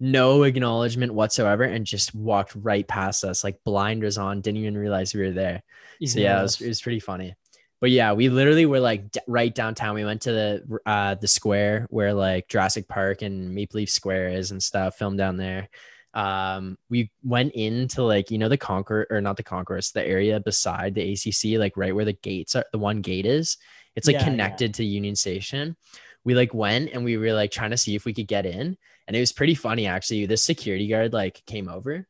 [0.00, 5.14] no acknowledgement whatsoever and just walked right past us, like blinders on, didn't even realize
[5.14, 5.62] we were there.
[6.04, 7.34] So yeah, it was, it was pretty funny.
[7.80, 9.94] But yeah, we literally were like d- right downtown.
[9.94, 14.30] We went to the uh the square where like Jurassic Park and Maple Leaf Square
[14.30, 15.68] is and stuff, filmed down there.
[16.16, 20.40] Um, we went into like you know the Conquer or not the Concourse, the area
[20.40, 22.64] beside the ACC, like right where the gates are.
[22.72, 23.58] The one gate is.
[23.94, 24.30] It's like Yeah, yeah.
[24.30, 25.76] connected to Union Station.
[26.24, 28.78] We like went and we were like trying to see if we could get in,
[29.06, 30.24] and it was pretty funny actually.
[30.26, 32.06] This security guard like came over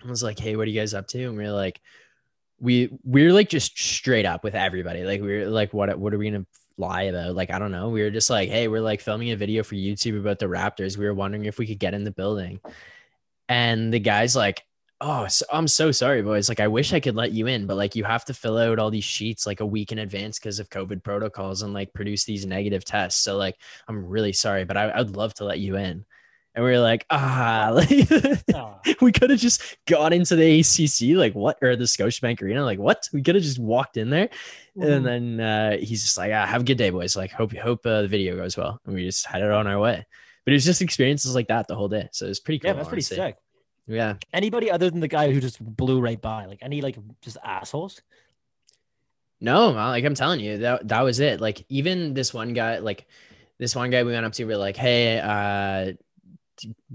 [0.00, 1.80] and was like, "Hey, what are you guys up to?" And we were like,
[2.60, 5.04] we we were like just straight up with everybody.
[5.04, 7.34] Like we were like, what what are we gonna lie about?
[7.34, 7.88] Like I don't know.
[7.90, 10.96] We were just like, hey, we're like filming a video for YouTube about the Raptors.
[10.96, 12.60] We were wondering if we could get in the building,
[13.52, 14.62] and the guy's like.
[15.04, 16.48] Oh, so, I'm so sorry, boys.
[16.48, 18.78] Like, I wish I could let you in, but like, you have to fill out
[18.78, 22.24] all these sheets like a week in advance because of COVID protocols and like produce
[22.24, 23.20] these negative tests.
[23.20, 23.56] So, like,
[23.88, 26.04] I'm really sorry, but I, I'd love to let you in.
[26.54, 31.34] And we were like, ah, like, we could have just gone into the ACC, like
[31.34, 33.08] what, or the Scotiabank Arena, like what?
[33.12, 34.28] We could have just walked in there,
[34.76, 34.88] mhm.
[34.88, 37.16] and then uh, he's just like, ah, "Have a good day, boys.
[37.16, 40.06] Like, hope hope uh, the video goes well." And we just headed on our way.
[40.44, 42.68] But it was just experiences like that the whole day, so it was pretty cool.
[42.70, 43.36] yeah, that's pretty sick.
[43.86, 47.36] Yeah, Anybody other than the guy who just blew right by, like any like just
[47.44, 48.00] assholes?
[49.40, 51.40] no, like I'm telling you, that that was it.
[51.40, 53.06] Like even this one guy, like
[53.58, 55.92] this one guy we went up to, we are like, "Hey, uh."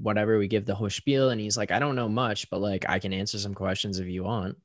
[0.01, 2.86] Whatever we give the whole spiel, and he's like, I don't know much, but like
[2.88, 4.55] I can answer some questions if you want.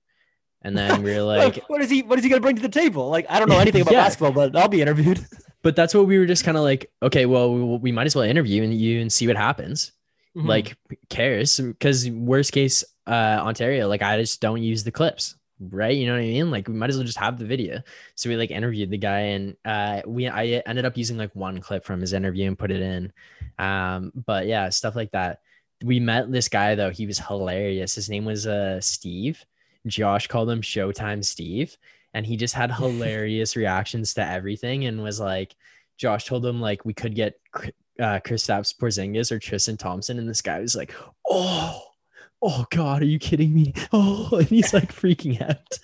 [0.60, 2.02] And then we are like, what is he?
[2.02, 3.08] What is he gonna bring to the table?
[3.08, 4.04] Like I don't know anything about Yeah.
[4.04, 5.26] basketball, but I'll be interviewed.
[5.62, 8.14] but that's what we were just kind of like okay well we, we might as
[8.14, 9.92] well interview and you and see what happens.
[10.36, 10.46] Mhm.
[10.48, 10.76] like
[11.10, 11.60] cares?
[11.60, 15.34] Because worst case uh ontario like i just don't use the clips
[15.70, 15.96] right?
[15.96, 16.50] You know what i mean?
[16.50, 17.82] Like we might as well just have the video.
[18.16, 21.60] So we like interviewed the guy and uh we i ended up using like one
[21.60, 23.12] clip from his interview and put it in.
[23.58, 25.40] Um but yeah stuff like that.
[25.84, 26.90] We met this guy though.
[26.90, 27.94] He was hilarious.
[27.94, 29.44] His name was uh steve.
[29.86, 31.76] Josh called him showtime steve
[32.14, 35.54] and he just had hilarious reactions to everything and was like
[35.98, 37.38] josh told him like we could get
[38.00, 40.18] uh Kristaps Porzingis or Tristan Thompson.
[40.18, 40.94] And this guy was like
[41.28, 41.80] oh
[42.40, 43.74] oh god are you kidding me?
[43.92, 45.78] Oh and he's like freaking out.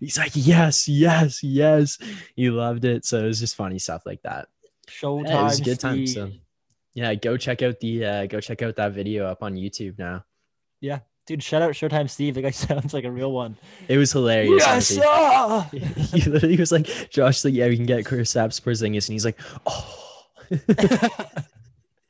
[0.00, 1.98] He's like yes yes yes.
[2.34, 3.04] He loved it.
[3.04, 4.48] So it was just funny stuff like that.
[4.88, 5.28] Showtime.
[5.28, 6.30] yeah, it was a good time so
[6.92, 10.22] yeah go check out the uh go check out that video up on youtube now
[11.26, 12.34] Dude, shout out Showtime Steve.
[12.34, 13.56] The guy sounds like a real one.
[13.88, 15.80] it was hilarious Yes, honestly.
[15.96, 16.16] sir!
[16.18, 19.38] he literally was like josh like yeah we can get Kristaps Porzingis and he's like
[19.66, 20.00] oh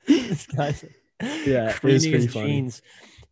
[0.06, 0.84] this guy's
[1.46, 2.46] Yeah, it was pretty funny.
[2.46, 2.82] jeans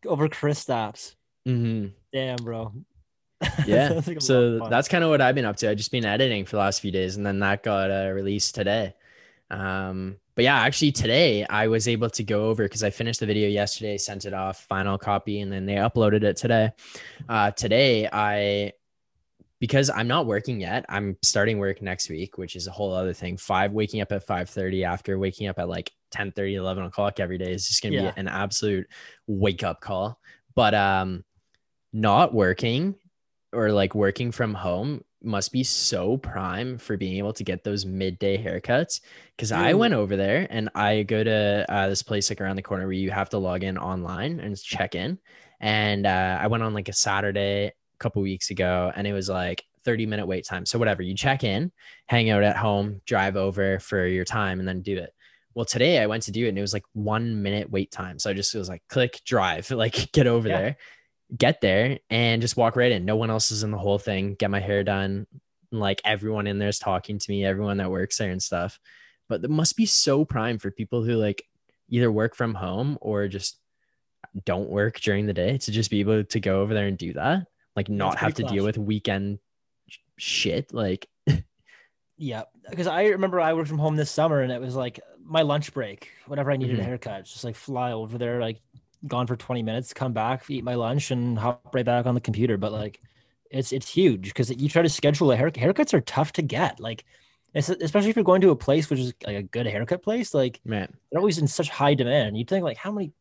[0.07, 1.15] over Kristaps.
[1.45, 2.73] hmm Damn, bro.
[3.67, 6.05] yeah Sounds like so that's kind of what i've been up to i've just been
[6.05, 8.95] editing for the last few days and then that got uh, released today
[9.51, 13.27] um but yeah actually today i was able to go over because i finished the
[13.27, 16.71] video yesterday sent it off final copy and then they uploaded it today.
[17.29, 18.73] Uh today i
[19.61, 23.13] because i'm not working yet i'm starting work next week which is a whole other
[23.13, 23.37] thing.
[23.37, 27.21] Five waking up at 5 30 after waking up at like 10 30 11 o'clock
[27.21, 28.11] every day is just gonna Yeah.
[28.11, 28.87] be an absolute
[29.27, 30.19] wake up call.
[30.55, 31.25] But um
[31.93, 32.95] not working
[33.53, 37.85] or like working from home must be so prime for being able to get those
[37.87, 39.01] midday haircuts
[39.37, 42.63] because i went over there and i go to uh, this place like around the
[42.63, 45.19] corner where you have to log in online and check in
[45.61, 49.29] and uh, i went on like a saturday a couple weeks ago and it was
[49.29, 50.65] like 30 minute wait time.
[50.65, 51.73] So whatever, you check in,
[52.07, 55.13] hang out at home, drive over for your time, and then do it.
[55.55, 58.19] Well, today I went to do it and it was like one minute wait time.
[58.19, 60.59] So I just was like, click, drive, like get over Yeah.
[60.59, 60.77] there,
[61.37, 63.05] get there, and just walk right in.
[63.05, 64.35] No one else is in the whole thing.
[64.35, 65.27] Get my hair done.
[65.71, 68.79] Like everyone in there is talking to me, everyone that works there and stuff.
[69.29, 71.43] But it must be so prime for people who like
[71.89, 73.59] either work from home or just
[74.45, 77.15] don't work during the day to just be able to go over there and do
[77.15, 77.47] that.
[77.75, 79.39] Like not have to deal with weekend
[80.19, 80.75] shit.
[80.75, 81.09] Like
[82.19, 85.43] Yeah, because I remember I worked from home this summer, and it was like my
[85.43, 86.11] lunch break.
[86.27, 86.81] Whenever I needed Mhm.
[86.83, 88.61] a haircut, just like fly over there, like
[89.07, 92.21] gone for twenty minutes, come back, eat my lunch, and hop right back on the
[92.21, 92.57] computer.
[92.57, 93.01] But like,
[93.51, 95.63] it's it's huge because you try to schedule a haircut.
[95.63, 96.81] Haircuts are tough to get.
[96.81, 97.05] Like,
[97.55, 100.35] especially if you're going to a place which is like a good haircut place.
[100.35, 102.37] Like, man, they're always in such high demand.
[102.37, 103.13] You'd think like, how many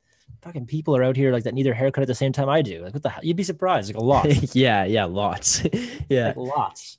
[0.41, 2.61] fucking people are out here like that need their haircut at the same time I
[2.61, 2.83] do?
[2.83, 3.23] Like, what the hell?
[3.23, 3.93] You'd be surprised.
[3.93, 4.55] Like a lot.
[4.55, 5.63] yeah, yeah, lots.
[6.09, 6.27] yeah.
[6.27, 6.97] like lots.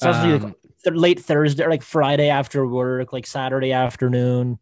[0.00, 0.54] Especially like, Um,
[0.84, 4.58] th- late Thursday, or like Friday after work, like Saturday afternoon.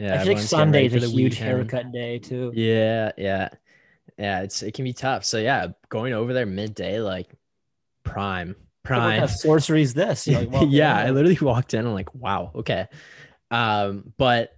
[0.00, 0.14] Yeah.
[0.14, 1.48] I feel like everyone's getting ready Sunday's for a huge weekend.
[1.48, 2.52] haircut day too.
[2.54, 3.50] Yeah, yeah.
[4.18, 5.24] Yeah, it's it can be tough.
[5.24, 7.30] So yeah, going over there midday, like
[8.04, 8.56] prime.
[8.94, 9.10] What Prime.
[9.12, 10.26] kind of sorcery is this?
[10.26, 12.88] Like, well, yeah, I literally walked in and like, wow, okay.
[13.50, 14.52] Um, but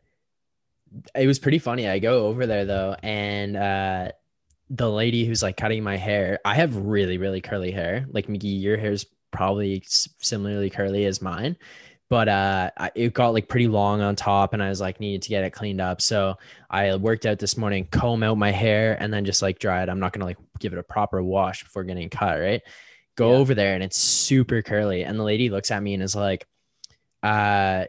[1.15, 1.89] it was pretty funny.
[1.89, 4.13] I go over there though, and uh
[4.71, 8.07] the lady who's like cutting my hair, I have really, really curly hair.
[8.11, 11.57] Like McGee, your hair's probably similarly curly as mine.
[12.13, 15.31] But uh it got like pretty long on top and I was like needed to
[15.31, 16.03] get it cleaned up.
[16.03, 16.37] So
[16.69, 19.89] I worked out this morning, comb out my hair and then just like dry it.
[19.89, 22.61] I'm not gonna like give it a proper wash before getting cut, right?
[23.17, 23.37] Go Yeah.
[23.39, 25.05] over there and it's super curly.
[25.05, 26.47] And the lady looks at me and is like,
[27.23, 27.87] uh,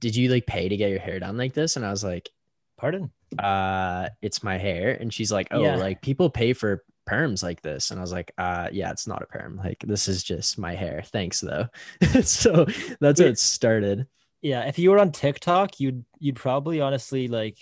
[0.00, 1.76] did you like pay to get your hair done like this?
[1.76, 2.28] And I was like,
[2.76, 3.10] Pardon?
[3.38, 4.98] uh, it's my hair.
[5.00, 5.76] And she's like, Oh, Yeah.
[5.76, 7.90] like people pay for perms like this.
[7.90, 9.60] And I was like, uh, yeah, it's not a perm.
[9.62, 11.02] Like this is just my hair.
[11.04, 11.68] Thanks though.
[12.22, 12.66] so
[13.00, 14.06] that's how it started.
[14.40, 17.56] Yeah, if you were on TikTok, you'd you'd probably honestly like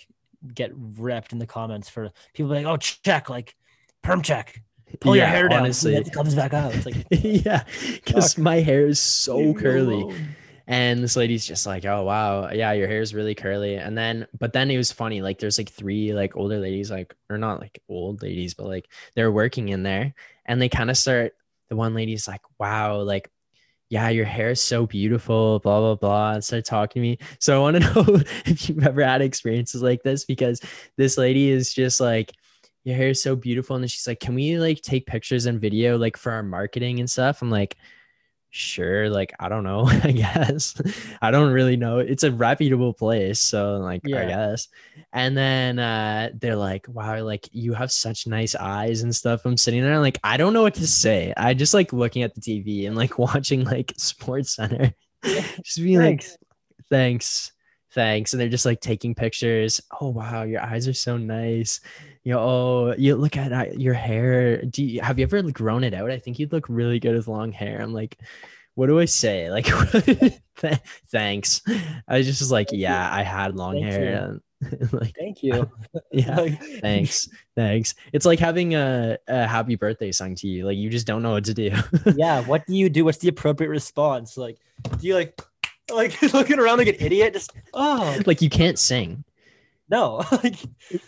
[0.53, 3.55] get ripped in the comments for people like, oh check, like
[4.01, 4.61] perm check,
[4.99, 5.95] pull your hair down, honestly.
[5.95, 6.73] it comes back out.
[6.73, 7.63] It's like yeah,
[7.93, 10.11] because my hair is so curly.
[10.67, 13.75] And this lady's just like, oh wow, yeah, your hair's really curly.
[13.75, 15.21] And then, but then it was funny.
[15.21, 18.87] Like, there's like three like older ladies, like, or not like old ladies, but like
[19.15, 20.13] they're working in there,
[20.45, 21.33] and they kind of start.
[21.69, 23.29] The one lady's like, wow, like,
[23.89, 27.17] yeah, your hair is so beautiful, blah blah blah, and start talking to me.
[27.39, 30.61] So I want to know if you've ever had experiences like this because
[30.97, 32.33] this lady is just like.
[32.83, 35.61] Your hair is so beautiful, and then she's like, "Can we like take pictures and
[35.61, 37.77] video like for our marketing and stuff?" I'm like,
[38.51, 40.79] sure like i don't know i guess.
[41.21, 44.67] I don't really know it's a reputable place so like i guess.
[45.13, 49.45] And then uh they're like wow like you have such nice eyes and stuff.
[49.45, 51.33] I'm sitting there like i don't know what to say.
[51.35, 54.93] I just like looking at the tv and like watching like sports center.
[55.23, 56.25] Just being like
[56.91, 57.50] Thanks.
[57.91, 58.33] Thanks.
[58.33, 59.81] And they're just like taking pictures.
[59.99, 61.79] Oh wow your eyes are so nice.
[62.23, 64.63] You know oh you look at uh, your hair.
[64.63, 66.11] Do you have you ever grown it out?
[66.11, 67.81] I think you'd look really good with long hair.
[67.81, 68.17] I'm like
[68.75, 69.49] what do i say?
[69.49, 70.79] Like th-
[71.11, 71.61] thanks.
[72.07, 74.13] I was just was like yeah i had long Thank hair.
[74.13, 74.41] and,
[74.93, 75.69] like Thank you.
[76.11, 76.35] yeah.
[76.81, 77.27] Thanks.
[77.55, 77.95] Thanks.
[78.13, 80.65] It's like having a, a happy birthday sung to you.
[80.65, 81.71] Like you just don't know what to do.
[82.15, 83.03] Yeah, what do you do?
[83.03, 84.37] What's the appropriate response?
[84.37, 84.59] Like,
[84.99, 85.41] do you like
[85.95, 87.33] like looking around like an idiot?
[87.33, 89.23] Just oh like you can't sing
[89.89, 90.23] no.
[90.43, 90.55] like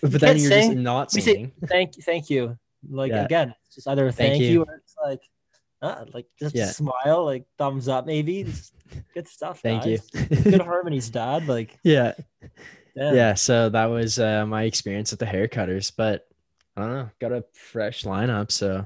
[0.02, 2.58] but then you're just not We say- singing thank you, thank you.
[2.90, 3.24] Like Yeah.
[3.26, 4.50] again, it's just either Thank thank, you.
[4.50, 4.62] you.
[4.64, 5.22] or it's like
[5.82, 6.68] uh, like just Yeah.
[6.68, 8.44] smile, like thumbs up, maybe.
[8.44, 8.74] Just
[9.14, 9.60] good stuff.
[9.62, 10.08] thank guys.
[10.14, 11.48] you Good harmonies, Dad.
[11.48, 12.14] Like yeah
[12.96, 13.16] damn.
[13.16, 16.28] yeah so that was uh, my experience at the hair cutters but
[16.78, 18.86] i don't know got a fresh lineup so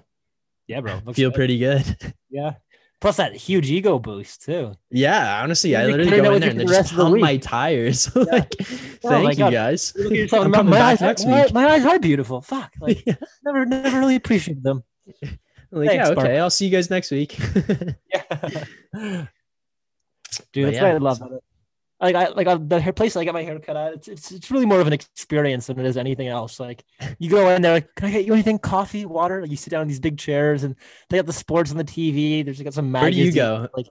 [0.67, 0.99] yeah, bro.
[1.13, 1.33] Feel good.
[1.35, 2.53] pretty good Yeah.
[2.99, 4.73] Plus that huge ego boost too.
[4.89, 7.37] yeah honestly i You're literally go in there and the just rest the pump my
[7.37, 8.51] tires like
[9.03, 12.41] Oh thank you guys You yourself my, my eyes, my, my eyes are beautiful.
[12.41, 12.73] Fuck.
[12.81, 13.13] Like Yeah.
[13.45, 14.83] never never really appreciated them.
[15.71, 16.27] like Thanks, yeah Bart.
[16.27, 17.37] okay i'll see you guys next week
[18.13, 18.23] Yeah.
[18.91, 19.27] But
[20.51, 20.83] Dude, that's yeah.
[20.83, 21.17] what I love.
[21.21, 21.43] about it.
[21.99, 23.93] Like I like uh, the hair place I get my hair cut at.
[23.93, 26.59] It's, it's it's really more of an experience than it is anything else.
[26.59, 26.83] Like
[27.19, 28.59] you go in there, like, can I get you anything?
[28.59, 29.41] Coffee, water?
[29.41, 30.75] Like, you sit down in these big chairs, and
[31.09, 32.45] they got the sports on the TV.
[32.45, 32.91] There's got some.
[32.91, 33.35] Magazines.
[33.35, 33.87] where do you go Like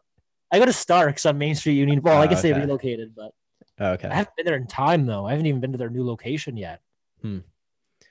[0.53, 2.01] I go to Starks on Main Street Union.
[2.01, 2.61] Well, I Oh, guess they okay.
[2.61, 3.33] relocated, but
[3.81, 5.27] okay I haven't been there in time though.
[5.27, 6.81] I haven't even been to their new location yet.
[7.23, 7.39] Hmm.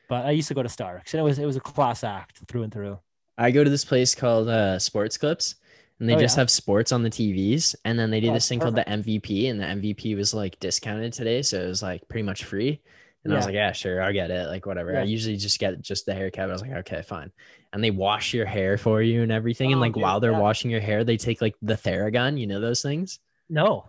[0.10, 2.42] But I used to go to Starks, and it was it was a class act
[2.50, 3.00] through and through.
[3.38, 5.56] I go to this place called uh, Sports Clips,
[6.00, 6.42] and they Oh, just yeah.
[6.42, 7.76] have sports on the TVs.
[7.86, 10.60] And then they do Oh, this thing called the MVP, and the MVP was like
[10.60, 12.82] discounted today, so it was like pretty much free.
[13.24, 14.48] And I was like, yeah, sure, I'll get it.
[14.50, 14.96] Like, whatever.
[14.96, 16.48] I usually just get just the haircut.
[16.48, 17.32] I was like, okay, fine.
[17.74, 19.72] And they wash your hair for you and everything.
[19.72, 20.40] and Oh, like dude, while they're yeah.
[20.40, 23.18] washing your hair, they take like the Theragun, you know, those things.
[23.50, 23.88] No.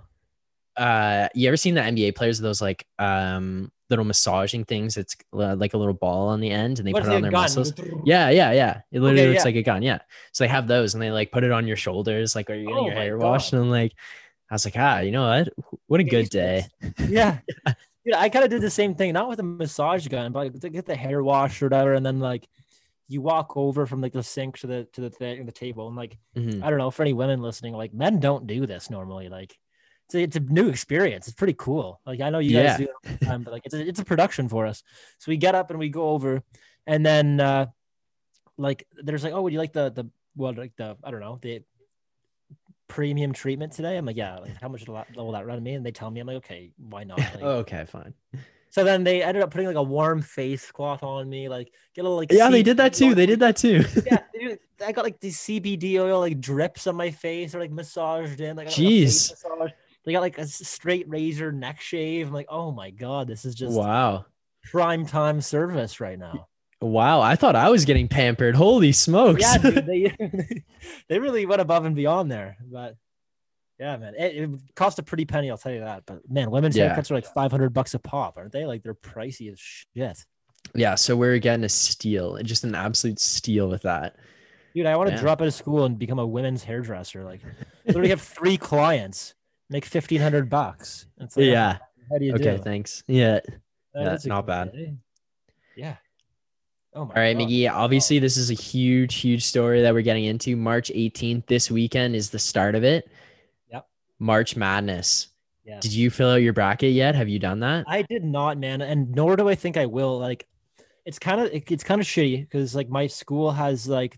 [0.74, 4.97] Uh, you ever seen the NBA players, those like um little massaging things?
[4.97, 7.22] It's uh, like a little ball on the end and they What's put it on
[7.22, 7.43] their gun?
[7.43, 7.72] muscles.
[8.05, 8.80] Yeah, yeah, yeah.
[8.93, 9.49] It literally Okay, looks yeah.
[9.49, 9.82] like a gun.
[9.82, 9.99] Yeah.
[10.32, 12.34] So they have those and they like put it on your shoulders.
[12.34, 13.53] Like, are you getting Oh your hair washed?
[13.53, 13.93] And I'm like,
[14.51, 15.49] I was like, ah, you know what?
[15.87, 16.66] What a good day.
[17.09, 17.39] yeah.
[18.05, 20.61] Dude, I kind of did the same thing, not with a massage gun, but like,
[20.61, 22.47] to get the hair wash or whatever, and then like
[23.09, 25.97] you walk over from like the sink to the to the thing, the table, and
[25.97, 26.62] like Mhm.
[26.62, 29.28] I don't know for any women listening, like men don't do this normally.
[29.28, 29.57] Like
[30.07, 31.26] it's a, it's a new experience.
[31.28, 32.00] It's pretty cool.
[32.07, 32.66] Like I know you Yeah.
[32.68, 34.82] guys do it all the time, but like it's a, it's a production for us.
[35.18, 36.42] So we get up and we go over,
[36.86, 37.66] and then uh
[38.57, 41.38] like there's like, oh, would you like the the well like the I don't know
[41.42, 41.62] the
[42.88, 43.96] premium treatment today?
[43.96, 44.38] I'm like, yeah.
[44.38, 45.74] Like how much will that, run me?
[45.74, 47.18] And they tell me, I'm like, okay, why not?
[47.34, 48.14] Like, Oh, okay, fine.
[48.70, 52.02] So then they ended up putting like a warm face cloth on me, like get
[52.02, 53.09] a little like Yeah, they did that too.
[53.09, 53.84] oil- They did that too.
[54.07, 54.18] yeah,
[54.86, 58.57] I got like these CBD oil like drips on my face or like massaged in.
[58.57, 59.74] Like, got, like,
[60.07, 60.12] a face Jeez.
[60.12, 60.12] massage.
[60.12, 62.28] They got like a straight razor neck shave.
[62.28, 64.26] I'm like, oh my god, this is just wow.
[64.64, 66.48] prime time service right now.
[66.80, 67.20] Wow.
[67.20, 68.54] I thought I was getting pampered.
[68.54, 69.42] Holy smokes.
[69.42, 70.64] Yeah, dude, they
[71.09, 72.57] they really went above and beyond there.
[72.61, 72.96] But
[73.78, 75.50] yeah, man, it, it cost a pretty penny.
[75.50, 76.04] I'll tell you that.
[76.07, 76.94] But man, women's Yeah.
[76.96, 78.66] haircuts are like 500 bucks a pop, aren't they?
[78.66, 80.24] Like they're pricey as shit.
[80.74, 80.94] yeah.
[80.94, 84.16] So we're getting a steal, just an absolute steal with that.
[84.74, 87.24] Dude, I want to drop out of school and become a women's hairdresser.
[87.24, 87.40] Like,
[87.86, 89.34] literally have three clients,
[89.71, 91.07] make fifteen hundred bucks.
[91.21, 91.79] It's like, Yeah.
[92.11, 92.57] How do you Okay.
[92.57, 92.62] do?
[92.62, 93.03] Thanks.
[93.07, 93.41] Yeah.
[93.95, 94.69] Yeah, that's not bad.
[94.69, 94.95] idea.
[95.77, 95.97] Yeah.
[96.95, 97.14] Oh my.
[97.14, 97.49] All right, God.
[97.49, 97.71] Miggy.
[97.71, 100.57] Obviously, this is a huge, huge story that we're getting into.
[100.57, 103.11] March 18th, this weekend, is the start of it.
[103.73, 103.87] Yep.
[104.19, 105.29] March Madness.
[105.64, 105.81] Yeah.
[105.81, 107.14] Did you fill out your bracket yet?
[107.17, 107.85] Have you done that?
[107.89, 110.19] I did not, man, and nor do I think I will.
[110.19, 110.47] Like,
[111.05, 114.17] it's kind of it's kind of shitty because like my school has like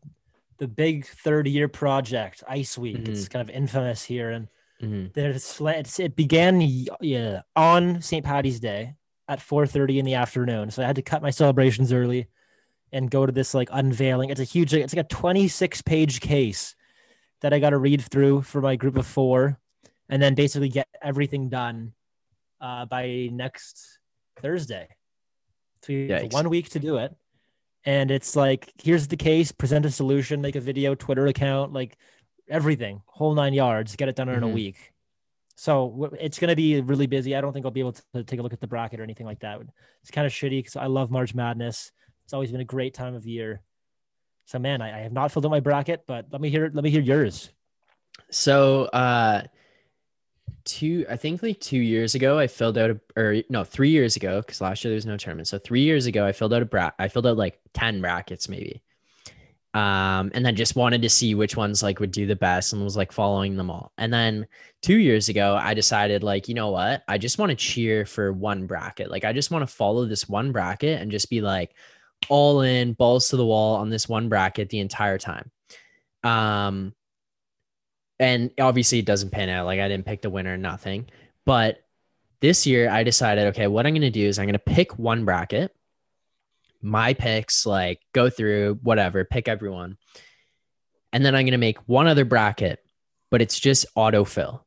[0.58, 2.98] the big third year project, Ice Week.
[2.98, 3.12] Mm-hmm.
[3.12, 4.46] It's kind of infamous here, and
[4.82, 5.12] Mhm.
[5.12, 5.60] there's
[5.98, 6.60] it began
[7.00, 8.24] yeah on St.
[8.24, 8.94] Patty's Day
[9.26, 10.70] at 4:30 in the afternoon.
[10.70, 12.28] So I had to cut my celebrations early
[12.92, 14.30] and go to this like unveiling.
[14.30, 16.74] It's a huge it's like a 26 page case
[17.40, 19.58] that I got to read through for my group of 4
[20.08, 21.92] and then basically get everything done
[22.60, 23.98] uh, by next
[24.40, 24.88] Thursday.
[25.82, 27.14] So you have one week to do it.
[27.84, 31.96] And it's like, here's the case, present a solution, make a video, Twitter account, like
[32.48, 34.52] everything, whole nine yards, get it done in a Mhm.
[34.52, 34.92] week.
[35.56, 37.34] So it's going to be really busy.
[37.34, 39.26] I don't think I'll be able to take a look at the bracket or anything
[39.26, 39.60] like that.
[40.02, 41.90] It's kind of shitty because I love March Madness.
[42.24, 43.62] It's always been a great time of year.
[44.46, 46.84] So man, I, I have not filled out my bracket, but let me hear let
[46.84, 47.50] me hear yours.
[48.30, 49.42] So, uh,
[50.64, 54.16] two, I think like two years ago, I filled out a, or no, three years
[54.16, 55.48] ago, because last year there was no tournament.
[55.48, 58.48] So three years ago, I filled out a bra, I filled out like 10 brackets
[58.48, 58.82] maybe.
[59.74, 62.82] Um, and then just wanted to see which ones like would do the best and
[62.82, 63.92] was like following them all.
[63.98, 64.46] And then
[64.82, 67.02] two years ago, I decided like, you know what?
[67.06, 69.10] I just want to cheer for one bracket.
[69.10, 71.74] Like, I just want to follow this one bracket and just be like
[72.28, 75.50] all in, balls to the wall on this one bracket the entire time.
[76.24, 76.94] Um,
[78.18, 79.66] and obviously it doesn't pan out.
[79.66, 81.08] Like I didn't pick the winner, nothing.
[81.44, 81.84] But
[82.40, 85.74] this year I decided, okay, what I'm gonna do is I'm gonna pick one bracket,
[86.82, 89.96] my picks, like go through whatever, pick everyone,
[91.12, 92.80] and then I'm gonna make one other bracket,
[93.30, 94.60] but it's just autofill.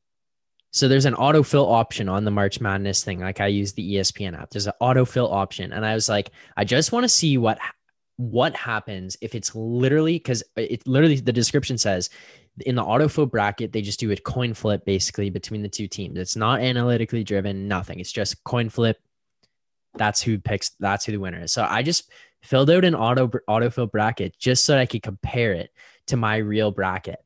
[0.71, 3.19] So there's an autofill option on the March Madness thing.
[3.19, 4.51] Like I use the ESPN app.
[4.51, 7.59] There's an autofill option, and I was like, I just want to see what
[8.17, 12.09] what happens if it's literally because it literally the description says
[12.65, 16.17] in the autofill bracket they just do a coin flip basically between the two teams.
[16.17, 17.99] It's not analytically driven, nothing.
[17.99, 18.97] It's just coin flip.
[19.95, 20.69] That's who picks.
[20.79, 21.51] That's who the winner is.
[21.51, 22.11] So I just
[22.41, 25.71] filled out an auto autofill bracket just so I could compare it
[26.07, 27.19] to my real bracket.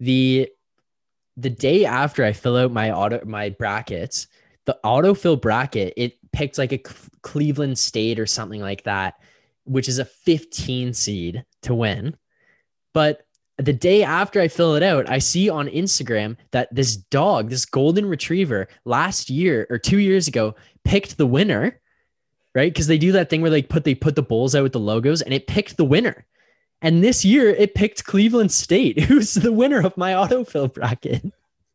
[0.00, 0.48] The
[1.36, 4.28] the day after I fill out my auto my brackets,
[4.66, 6.82] the autofill bracket it picked like a
[7.22, 9.14] Cleveland State or something like that,
[9.64, 12.16] which is a 15 seed to win.
[12.92, 13.22] But
[13.58, 17.64] the day after I fill it out, I see on Instagram that this dog, this
[17.64, 21.80] golden retriever, last year or two years ago, picked the winner,
[22.54, 22.72] right?
[22.72, 24.80] Because they do that thing where they put they put the bowls out with the
[24.80, 26.26] logos, and it picked the winner.
[26.82, 31.24] And this year, it picked Cleveland State, who's the winner of my autofill bracket.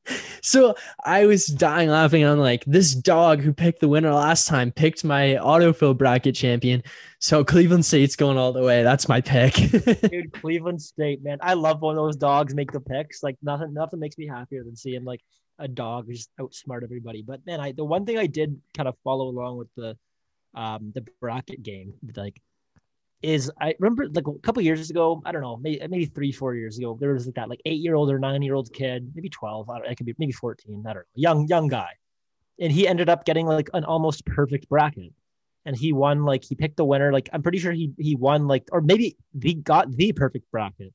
[0.41, 2.24] So I was dying laughing.
[2.24, 6.82] I'm like, this dog who picked the winner last time picked my autofill bracket champion.
[7.20, 8.82] So Cleveland State's going all the way.
[8.82, 9.53] That's my pick.
[10.12, 11.39] Dude, Cleveland State, man.
[11.41, 13.22] I love when those dogs make the picks.
[13.22, 15.22] Like nothing, nothing makes me happier than seeing like
[15.60, 17.22] a dog just outsmart everybody.
[17.22, 19.97] But man, I the one thing I did kind of follow along with the
[20.55, 22.41] um, the bracket game, like,
[23.22, 26.55] is I remember like a couple years ago, I don't know, maybe maybe three, four
[26.55, 29.11] years ago, there was like that like eight year old or nine year old kid,
[29.13, 31.67] maybe twelve, I don't, know, it could be maybe fourteen, I don't know, young young
[31.67, 31.89] guy,
[32.59, 35.13] and he ended up getting like an almost perfect bracket,
[35.65, 38.47] and he won like he picked the winner, like I'm pretty sure he he won
[38.47, 40.93] like or maybe he got the perfect bracket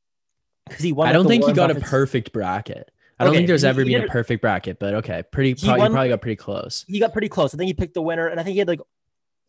[0.69, 1.09] because he won.
[1.09, 2.91] I don't the think he got a perfect bracket.
[3.19, 5.23] I don't Okay, think there's he- ever he been did- a perfect bracket, but okay,
[5.31, 5.55] pretty.
[5.55, 6.85] Probably, won- probably got pretty close.
[6.89, 7.55] he got pretty close.
[7.55, 8.81] I think he picked the winner, and I think he had like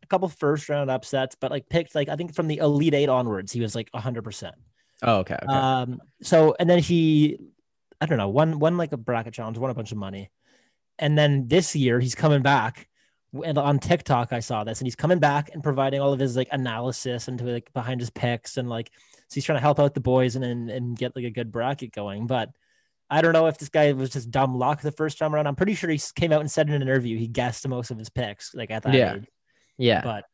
[0.05, 3.09] a couple first round upsets, but like picked like I think from the elite eight
[3.09, 4.55] onwards, he was like hundred percent.
[5.03, 5.35] Oh, okay.
[5.35, 5.53] okay.
[5.53, 7.37] Um, so and then he,
[7.99, 10.31] I don't know, won won like a bracket challenge, won a bunch of money,
[10.99, 12.87] and then this year he's coming back.
[13.43, 16.37] And on TikTok, I saw this, and he's coming back and providing all of his
[16.37, 18.91] like analysis into like behind his picks, and like
[19.27, 21.51] so he's trying to help out the boys and and, and get like a good
[21.51, 22.27] bracket going.
[22.27, 22.51] But
[23.09, 25.47] I don't know if this guy was just dumb luck the first time around.
[25.47, 27.99] I'm pretty sure he came out and said in an interview he guessed most of
[27.99, 29.15] his picks like at that Yeah.
[29.15, 29.27] age.
[29.77, 30.01] Yeah.
[30.03, 30.25] But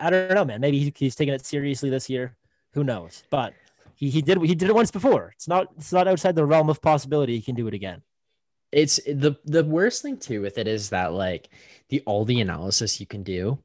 [0.00, 0.60] I don't know, man.
[0.60, 2.36] Maybe he, he's taking it seriously this year.
[2.74, 3.24] Who knows?
[3.30, 3.54] But
[3.94, 5.32] he, he did he did it once before.
[5.36, 7.36] It's not it's not outside the realm of possibility.
[7.36, 8.02] He can do it again.
[8.72, 11.50] it's the the worst thing too with it is that like
[11.90, 13.62] the all the analysis you can do,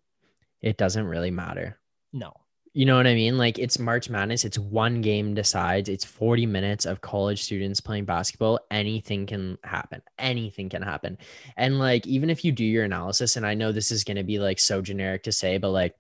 [0.62, 1.80] it doesn't really matter.
[2.14, 2.34] No.
[2.78, 3.40] You know what I mean?
[3.40, 4.46] Like it's March Madness.
[4.46, 5.90] It's one game decides.
[5.90, 8.60] It's 40 minutes of college students playing basketball.
[8.70, 10.04] Anything can happen.
[10.20, 11.18] Anything can happen.
[11.56, 14.24] And like even if you do your analysis, and I know this is going to
[14.24, 15.96] be like so generic to say, but like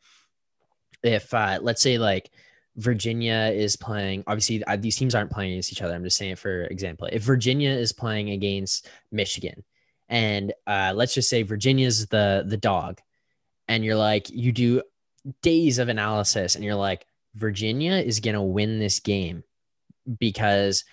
[1.01, 2.29] if uh, let's say like
[2.75, 5.95] Virginia is playing, obviously these teams aren't playing against each other.
[5.95, 7.09] I'm just saying for example.
[7.11, 9.63] If Virginia is playing against Michigan,
[10.09, 13.01] and uh, let's just say Virginia's the the dog,
[13.67, 14.83] and you're like you do
[15.41, 17.05] days of analysis and you're like
[17.35, 19.43] virginia is going to win this game
[20.19, 20.83] because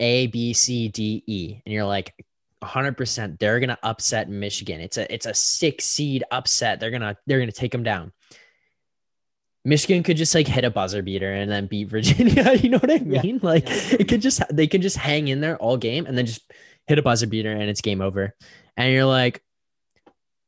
[0.00, 1.60] a b c d e.
[1.64, 2.14] And you're like
[2.62, 4.80] 100% they're going to upset michigan.
[4.80, 6.78] It's a it's a six seed upset.
[6.80, 8.12] They're going to they're going to take them down.
[9.64, 12.52] Michigan could just like hit a buzzer beater and then beat virginia.
[12.54, 13.22] You know what i Yeah.
[13.22, 13.40] mean?
[13.42, 13.96] Like Yeah.
[14.00, 16.42] it could just they could just hang in there all game and then just
[16.86, 18.34] hit a buzzer beater and it's game over.
[18.76, 19.42] And you're like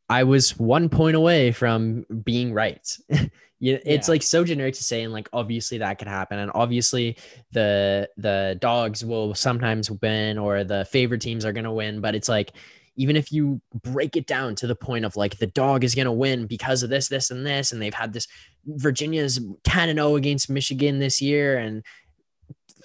[0.09, 2.86] I was one point away from being right.
[3.09, 4.12] it's Yeah.
[4.12, 7.16] like so generic to say, and like obviously that could happen, and obviously
[7.52, 12.00] the the dogs will sometimes win, or the favorite teams are gonna win.
[12.00, 12.52] But it's like
[12.96, 16.12] even if you break it down to the point of like the dog is gonna
[16.12, 18.28] win because of this, this, and this, and they've had this
[18.66, 21.82] Virginia's ten and zero against Michigan this year, and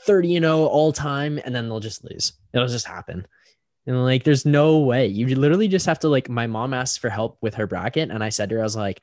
[0.05, 2.33] thirty and zero all time, and then they'll just lose.
[2.53, 3.27] It'll just happen.
[3.89, 5.07] And like, there's no way.
[5.07, 6.29] You literally just have to like.
[6.29, 8.75] My mom asked for help with her bracket, and I said to her, I was
[8.75, 9.01] like,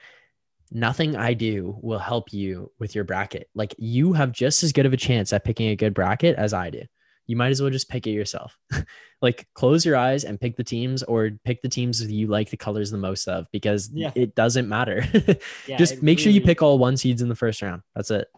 [0.70, 3.51] "Nothing I do will help you with your bracket.
[3.53, 6.55] Like, you have just as good of a chance at picking a good bracket as
[6.55, 6.82] I do.
[7.26, 8.57] You might as well just pick it yourself.
[9.20, 12.51] like, close your eyes and pick the teams, or pick the teams that you like
[12.51, 14.12] the colors the most of, because Yeah.
[14.14, 15.05] it doesn't matter.
[15.66, 17.82] Yeah, just make sure you pick all one seeds in the first round.
[17.97, 18.28] That's it.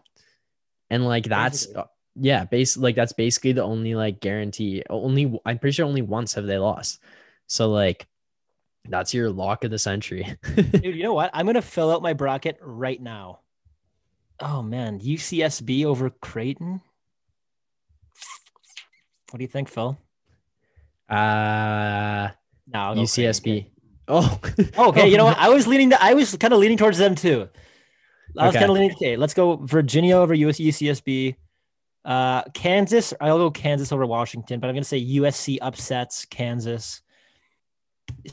[0.89, 1.83] And like that's Basically.
[2.19, 4.83] Yeah, base like that's basically the only like guarantee.
[4.89, 6.99] Only I'm pretty sure only once have they lost.
[7.47, 8.07] So like
[8.87, 10.37] that's your lock of the century.
[10.55, 11.31] Dude, you know what?
[11.33, 13.39] I'm gonna fill out my bracket right now.
[14.39, 16.81] Oh man, UCSB over Creighton.
[19.31, 19.97] What do you think, Phil?
[21.09, 22.29] uh
[22.67, 23.05] No, go Creighton.
[23.05, 23.65] UCSB.
[24.07, 24.39] Oh,
[24.77, 25.07] Oh, okay.
[25.07, 25.37] You know what?
[25.37, 25.91] I was leaning.
[25.91, 27.47] To, I was kind of leaning towards them too.
[28.37, 28.59] I was Okay.
[28.59, 28.91] kind of leaning.
[28.93, 31.35] Okay, let's go Virginia over US, UCSB.
[32.09, 33.13] Uh, Kansas.
[33.21, 37.01] I'll go Kansas over Washington, but I'm gonna say USC upsets Kansas.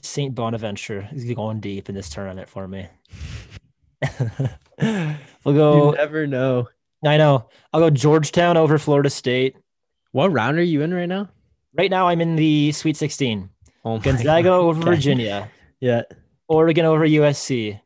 [0.01, 0.35] St.
[0.35, 2.89] Bonaventure is going deep in this tournament for me.
[4.81, 5.15] we'll
[5.45, 5.91] You go.
[5.91, 6.69] never know.
[7.05, 7.51] I know.
[7.75, 9.57] I'll go Georgetown over Florida State.
[10.13, 11.29] What round are you in right now?
[11.75, 13.51] Right now, I'm in the Sweet 16.
[13.85, 14.59] Oh Gonzaga God.
[14.61, 14.91] over Okay.
[14.97, 15.51] Virginia.
[15.81, 16.03] Yeah.
[16.49, 17.79] Oregon over USC.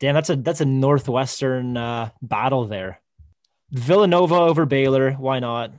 [0.00, 3.00] Damn, that's a that's a northwestern uh, battle there.
[3.70, 5.12] Villanova over Baylor.
[5.12, 5.72] Why not?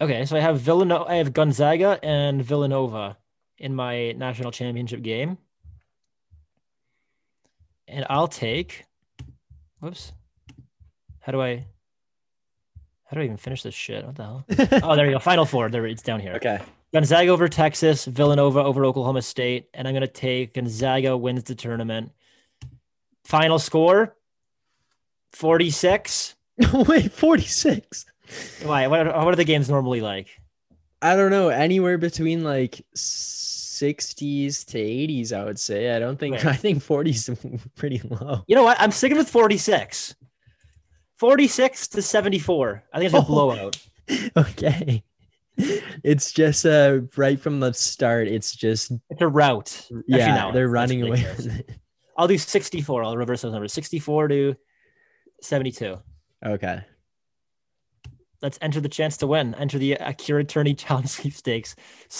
[0.00, 1.04] Okay, so I have Villanova.
[1.04, 3.16] I have Gonzaga and Villanova
[3.58, 5.38] in my national championship game,
[7.88, 8.84] and I'll take.
[9.80, 10.12] Whoops.
[11.20, 11.66] How do I?
[13.04, 14.04] How do I even finish this shit?
[14.04, 14.44] What the hell?
[14.82, 15.18] oh, there you go.
[15.18, 15.70] Final four.
[15.70, 16.34] There, it's down here.
[16.34, 16.60] Okay.
[16.92, 21.54] Gonzaga over Texas, Villanova over Oklahoma State, and I'm going to take Gonzaga wins the
[21.54, 22.12] tournament.
[23.24, 24.16] Final score
[25.32, 26.35] 46.
[26.88, 28.06] Wait, 46.
[28.64, 28.86] Why?
[28.86, 30.28] What are, what are the games normally like?
[31.02, 35.94] I don't know, anywhere between like 60s to 80s, I would say.
[35.94, 36.46] I don't think Wait.
[36.46, 37.30] I think 40 is
[37.76, 38.42] pretty low.
[38.46, 38.80] You know what?
[38.80, 40.14] I'm sticking with 46.
[41.18, 42.82] 46 to 74.
[42.92, 43.22] I think it's a Oh.
[43.22, 43.76] blowout.
[44.36, 45.02] Okay.
[46.04, 49.68] It's just uh right from the start, it's just It's a rout.
[49.82, 51.44] Actually, yeah, no, they're running away ridiculous.
[51.46, 51.70] with it.
[52.16, 53.02] I'll do 64.
[53.02, 53.72] I'll reverse those numbers.
[53.72, 54.56] 64 to
[55.42, 55.96] 72.
[56.46, 56.80] Okay.
[58.42, 59.54] Let's enter the chance to win.
[59.54, 61.74] Enter the Akira Tourney Challenge sweepstakes.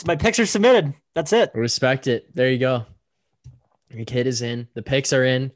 [0.07, 0.95] My picks are submitted.
[1.15, 1.51] That's it.
[1.55, 2.35] Respect it.
[2.35, 2.87] There you go.
[3.91, 4.67] Your kid is in.
[4.75, 5.53] The picks are in.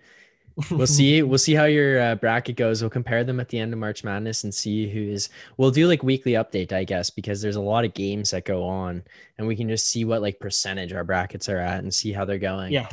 [0.71, 1.23] We'll see.
[1.31, 2.83] We'll see how your uh, bracket goes.
[2.83, 5.31] We'll compare them at the end of March Madness and see who is.
[5.57, 8.65] We'll do like weekly update, I guess, because there's a lot of games that go
[8.65, 9.03] on,
[9.39, 12.25] and we can just see what like percentage our brackets are at and see how
[12.25, 12.73] they're going.
[12.73, 12.89] Yeah.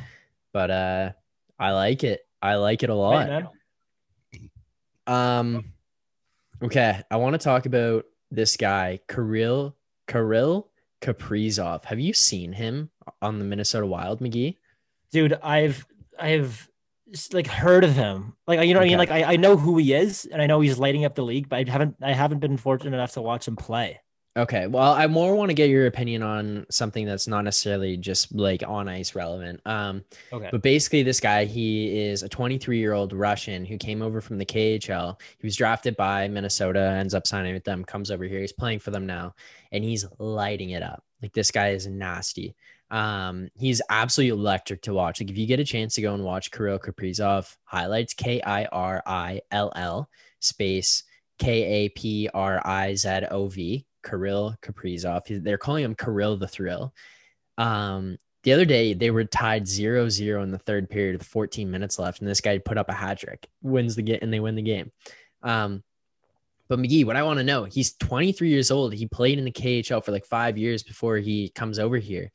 [0.53, 1.11] But uh,
[1.59, 2.21] I like it.
[2.41, 3.27] I like it a Right, lot.
[3.27, 3.47] man.
[5.07, 5.73] Um,
[6.61, 9.75] okay, I want to talk about this guy, Kirill
[10.07, 10.69] Kirill
[11.01, 11.85] Kaprizov.
[11.85, 12.89] Have you seen him
[13.21, 14.57] on the Minnesota Wild, McGee?
[15.11, 15.85] Dude, I've
[16.19, 16.69] I've
[17.31, 18.35] like heard of him.
[18.47, 18.97] Like you know what I mean?
[18.97, 21.49] Like I, I know who he is and I know he's lighting up the league,
[21.49, 24.01] but I haven't I haven't been fortunate enough to watch him play.
[24.37, 28.35] Okay, well, I more want to get your opinion on something that's not necessarily just
[28.35, 29.59] like on ice relevant.
[29.65, 30.49] Um, Okay.
[30.51, 34.37] But basically, this guy, he is a 23 year old Russian who came over from
[34.37, 35.19] the KHL.
[35.39, 38.41] He was drafted by Minnesota, ends up signing with them, comes over here.
[38.41, 39.33] He's playing for them now,
[39.71, 41.03] and he's lighting it up.
[41.21, 42.55] Like this guy is nasty.
[42.91, 45.19] Um, he's absolutely electric to watch.
[45.19, 48.65] Like if you get a chance to go and watch Kirill Kaprizov highlights, K I
[48.65, 50.09] R I L L
[50.39, 51.03] space
[51.39, 55.43] K A P R I Z O V, Kirill Kaprizov.
[55.43, 56.93] They're calling him Kirill the Thrill.
[57.57, 61.99] Um, the other day they were tied 0-0 in the third period with 14 minutes
[61.99, 64.55] left, and this guy put up a hat trick, wins the game, and they win
[64.55, 64.91] the game.
[65.43, 65.83] Um,
[66.67, 68.93] but McGee, what I want to know, he's 23 years old.
[68.93, 72.31] He played in the KHL for like five years before he comes over here.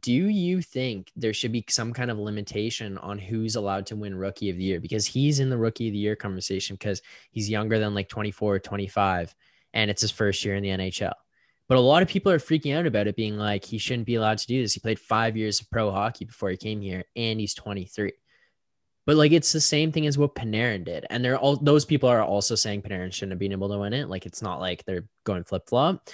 [0.00, 4.14] Do you think there should be some kind of limitation on who's allowed to win
[4.14, 4.80] rookie of the year?
[4.80, 8.54] Because he's in the rookie of the year conversation because he's younger than like 24
[8.54, 9.34] or 25,
[9.74, 11.12] and it's his first year in the NHL.
[11.68, 14.16] But a lot of people are freaking out about it, being like, he shouldn't be
[14.16, 14.74] allowed to do this.
[14.74, 18.12] He played five years of pro hockey before he came here, and he's 23.
[19.04, 22.08] But like, it's the same thing as what Panarin did, and they're all those people
[22.08, 24.08] are also saying Panarin shouldn't have been able to win it.
[24.08, 26.08] Like, it's not like they're going flip flop.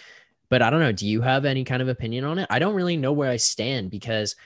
[0.50, 0.92] But I don't know.
[0.92, 2.46] Do you have any kind of opinion on it?
[2.48, 4.36] I don't really know where I stand because,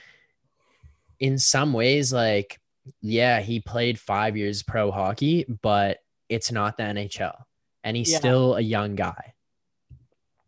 [1.19, 2.59] in some ways, like,
[3.01, 7.35] yeah, he played five years pro hockey, but it's not the NHL,
[7.83, 8.17] and he's Yeah.
[8.19, 9.33] still a young guy.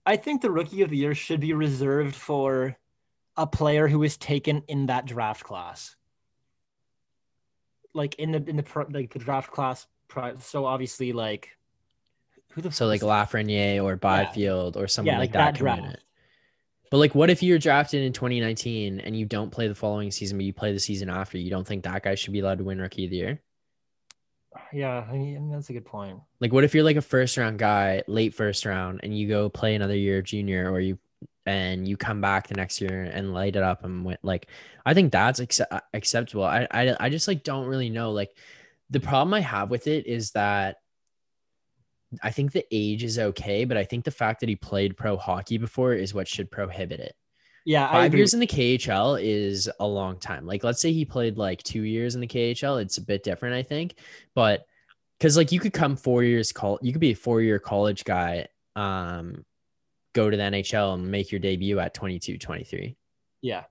[0.06, 2.78] I think the rookie of the year should be reserved for
[3.36, 5.96] a player who is taken in that draft class.
[7.94, 9.88] Like in the in the like the draft class.
[10.42, 11.50] So obviously, like
[12.52, 15.98] who the So like Lafreniere or Byfield or someone Yeah, like like that, that draft.
[16.92, 20.38] But like, what if you're drafted in 2019 and you don't play the following season,
[20.38, 21.38] but you play the season after?
[21.38, 23.42] You don't think that guy should be allowed to win Rookie of the Year?
[24.74, 26.20] Yeah, I mean that's a good point.
[26.40, 29.50] Like, what if you're like a first round guy, late first round, and you go
[29.50, 30.98] play another year of junior, or you
[31.46, 34.18] and you come back the next year and light it up and win?
[34.24, 34.48] Like,
[34.86, 36.44] I think that's acce- uh, acceptable.
[36.44, 38.12] I, I I just like don't really know.
[38.12, 38.36] Like,
[38.90, 40.78] the problem I have with it is that
[42.24, 45.18] I think the age is okay, but I think the fact that he played pro
[45.18, 47.16] hockey before is what should prohibit it.
[47.66, 50.46] Yeah, Five years in the KHL is a long time.
[50.46, 53.56] Like, let's say he played like two years in the KHL, it's a bit different,
[53.56, 53.96] I think.
[54.36, 54.68] But
[55.18, 58.04] because like you could come four years call, you could be a four year college
[58.04, 59.44] guy, um,
[60.14, 62.96] go to the NHL and make your debut at 22, 23.
[63.42, 63.64] Yeah.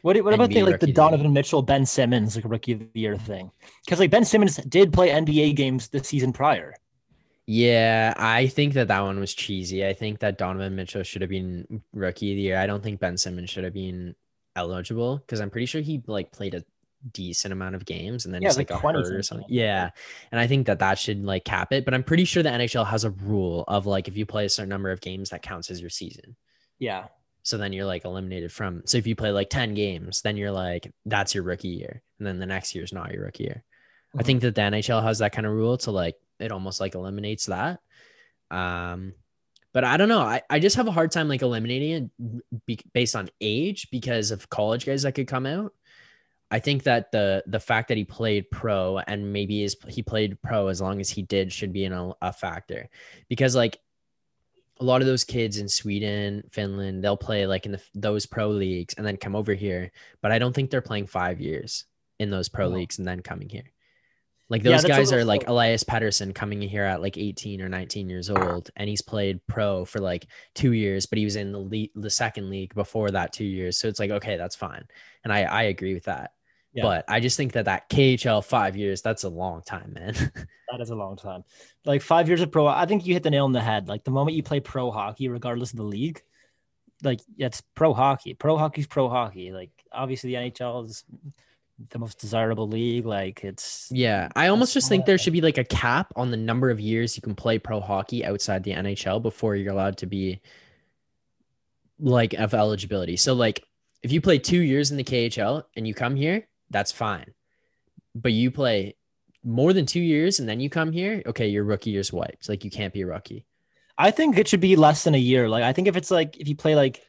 [0.00, 3.16] What, what about the like the Donovan Mitchell, Ben Simmons, like rookie of the year
[3.16, 3.50] thing?
[3.84, 6.74] Because like Ben Simmons did play NBA games the season prior.
[7.46, 9.86] Yeah, I think that that one was cheesy.
[9.86, 12.56] I think that Donovan Mitchell should have been rookie of the year.
[12.58, 14.14] I don't think Ben Simmons should have been
[14.56, 16.64] eligible because I'm pretty sure he like played a
[17.12, 19.46] decent amount of games and then Yeah, just like like, 20 hurt or something.
[19.50, 19.90] Yeah,
[20.32, 21.84] and I think that that should like cap it.
[21.84, 24.48] But I'm pretty sure the NHL has a rule of like if you play a
[24.48, 26.36] certain number of games, that counts as your season.
[26.78, 27.08] Yeah.
[27.42, 28.82] So then you're like eliminated from.
[28.86, 32.26] So if you play like 10 games, then you're like that's your rookie year, and
[32.26, 33.64] then the next year is not your rookie year.
[34.16, 34.26] I Mhm.
[34.26, 37.46] think that the NHL has that kind of rule to like it almost like eliminates
[37.46, 37.80] that.
[38.50, 39.14] Um,
[39.72, 40.20] but I don't know.
[40.20, 44.30] I, I just have a hard time like eliminating it be, based on age because
[44.30, 45.72] of college guys that could come out.
[46.50, 50.40] I think that the the fact that he played pro and maybe is he played
[50.40, 52.88] pro as long as he did should be in a, factor
[53.28, 53.80] because like
[54.78, 58.50] a lot of those kids in Sweden, Finland, they'll play like in the, those pro
[58.50, 59.90] leagues and then come over here.
[60.20, 61.86] But I don't think they're playing five years
[62.20, 63.73] in those pro leagues and then coming here.
[64.54, 65.48] Like those a guys are like.
[65.48, 69.44] Elias Pettersson coming in here at like 18 or 19 years old, and he's played
[69.48, 73.10] pro for like two years, but he was in the league, the second league before
[73.10, 73.76] that two years.
[73.76, 74.84] So it's like, okay, that's fine.
[75.24, 76.34] And I, I agree with that.
[76.72, 76.84] Yeah.
[76.84, 80.14] But I just think that that KHL five years, that's a long time, man.
[80.70, 81.44] That is a long time.
[81.84, 83.86] Like five years of pro, I think you hit the nail on the head.
[83.86, 86.20] Like the moment you play pro hockey, regardless of the league,
[87.04, 88.34] like it's pro hockey.
[88.34, 89.52] Pro hockey's pro hockey.
[89.52, 91.04] Like obviously the NHL is
[91.90, 93.06] the most desirable league.
[93.06, 96.36] Like it's Yeah, I almost just think there should be like a cap on the
[96.36, 100.06] number of years you can play pro hockey outside the NHL before you're allowed to
[100.06, 100.40] be
[101.98, 103.16] like of eligibility.
[103.16, 103.64] So like
[104.02, 107.32] if you play 2 years in the KHL and you come here, that's fine.
[108.14, 108.96] But you play
[109.42, 112.48] more than 2 years and then you come here, okay, your rookie year's wiped.
[112.48, 113.46] Like you can't be a rookie.
[113.96, 115.48] I think it should be less than a year.
[115.48, 117.02] Like I think if it's like if you play like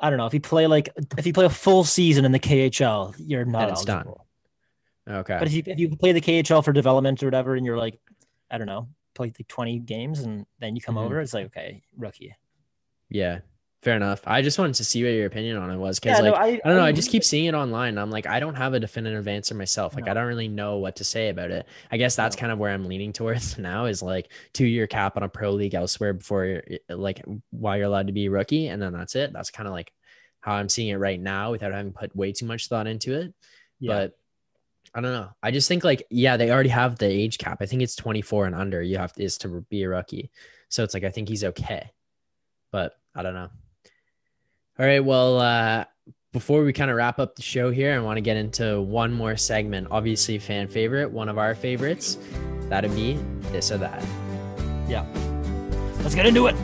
[0.00, 0.88] I don't know, if you play like
[1.18, 4.08] if you play a full season in the KHL, you're not Then it's done.
[5.08, 5.36] Okay.
[5.38, 7.98] But if you if you play the KHL for development or whatever, and you're like,
[8.50, 11.04] I don't know, play like 20 games and then you come Mhm.
[11.04, 12.34] over, it's like okay, rookie.
[13.08, 13.40] yeah.
[13.82, 14.20] Fair enough.
[14.26, 16.40] I just wanted to see what your opinion on it was cuz Yeah, no, like
[16.40, 16.84] I, I don't know.
[16.84, 17.96] I just keep seeing it online.
[17.96, 19.94] I'm like, I don't have a definitive answer myself.
[19.94, 20.10] Like, No.
[20.10, 21.66] I don't really know what to say about it.
[21.90, 22.40] I guess that's No.
[22.40, 25.52] kind of where I'm leaning towards now is like two year cap on a pro
[25.52, 28.68] league elsewhere before like while you're allowed to be a rookie.
[28.68, 29.32] And then that's it.
[29.32, 29.92] That's kind of like
[30.40, 33.32] how I'm seeing it right now without having put way too much thought into it.
[33.78, 33.92] Yeah.
[33.94, 34.18] But
[34.94, 35.30] I don't know.
[35.42, 37.58] I just think like, yeah, they already have the age cap.
[37.62, 40.30] I think it's 24 and under you have is to be a rookie.
[40.68, 41.90] So it's like, I think he's okay,
[42.72, 43.48] but I don't know.
[44.80, 45.04] All right.
[45.04, 45.84] Well, uh,
[46.32, 49.12] before we kind of wrap up the show here, I want to get into one
[49.12, 49.88] more segment.
[49.90, 52.16] Obviously, fan favorite, one of our favorites.
[52.70, 53.18] That'd be
[53.52, 54.02] this or that.
[54.88, 55.04] Yeah.
[55.98, 56.56] Let's get into it.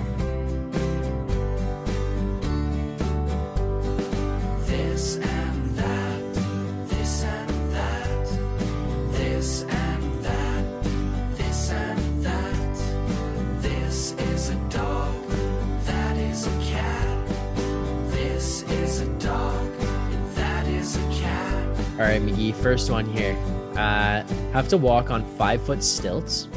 [22.18, 23.36] Right, McGee, first one here.
[23.72, 26.48] Uh, have to walk on five foot stilts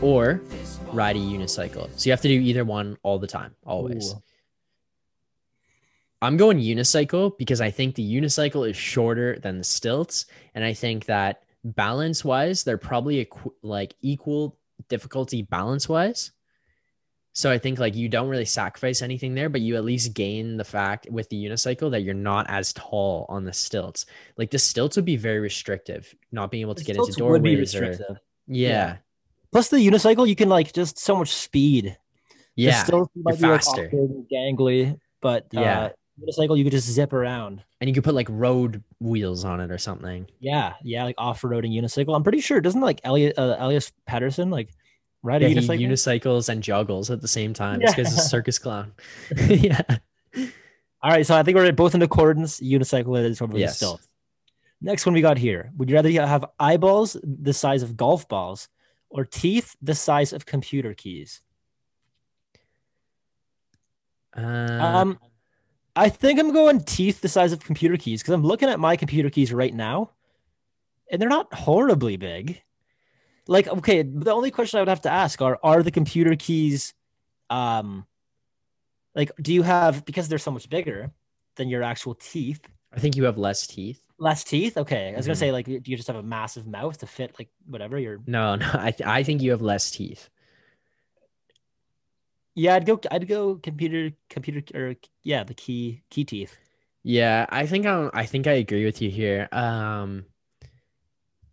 [0.00, 0.40] or
[0.92, 1.88] ride a unicycle.
[1.98, 4.12] So you have to do either one all the time, always.
[4.12, 4.22] Ooh.
[6.20, 10.72] I'm going unicycle because I think the unicycle is shorter than the stilts, and I
[10.72, 14.56] think that balance wise, they're probably equ- like equal
[14.88, 16.30] difficulty balance wise.
[17.34, 20.58] So I think like you don't really sacrifice anything there, but you at least gain
[20.58, 24.04] the fact with the unicycle that you're not as tall on the stilts.
[24.36, 27.30] Like the stilts would be very restrictive, not being able to The get into stilts
[27.32, 27.74] would be doorways.
[27.74, 27.90] Or,
[28.48, 28.96] yeah, Yeah.
[29.50, 31.96] Plus the unicycle, you can like just so much speed.
[32.56, 33.88] The yeah, stilts might be, like, faster.
[33.92, 35.80] and gangly, but Yeah.
[35.80, 35.88] uh,
[36.20, 37.62] unicycle you could just zip around.
[37.80, 40.26] and you could put like road wheels on it or something.
[40.38, 42.14] Yeah, yeah, like off-roading unicycle.
[42.14, 44.68] I'm pretty sure doesn't like Elliot uh, Elias Pettersson like
[45.22, 45.88] ride Yeah, a he unicycle?
[45.88, 47.80] unicycles and juggles at the same time.
[47.80, 48.92] This guy's a circus clown.
[49.48, 49.80] yeah.
[51.02, 52.60] All right, so I think we're both in accordance.
[52.60, 53.82] Unicycle is over Yes.
[54.80, 55.70] Next one we got here.
[55.76, 58.68] Would you rather have eyeballs the size of golf balls
[59.10, 61.40] or teeth the size of computer keys?
[64.36, 65.18] Uh, Um,
[65.94, 68.96] I think I'm going teeth the size of computer keys because I'm looking at my
[68.96, 70.10] computer keys right now,
[71.10, 72.62] and they're not horribly big.
[73.48, 76.94] Like, okay, the only question I would have to ask are: Are the computer keys,
[77.50, 78.06] um,
[79.14, 81.10] like, do you have because they're so much bigger
[81.56, 82.60] than your actual teeth?
[82.92, 84.02] I think you have less teeth.
[84.18, 84.76] Less teeth?
[84.76, 85.38] Okay, I was gonna Mhm.
[85.38, 88.20] say like, do you just have a massive mouth to fit like whatever your?
[88.26, 90.28] No, no, I, th- I think you have less teeth.
[92.54, 93.00] Yeah, I'd go.
[93.10, 96.58] I'd go computer, computer, or yeah, the key, key teeth.
[97.02, 99.48] Yeah, I think I'm, I think I agree with you here.
[99.52, 100.26] Um,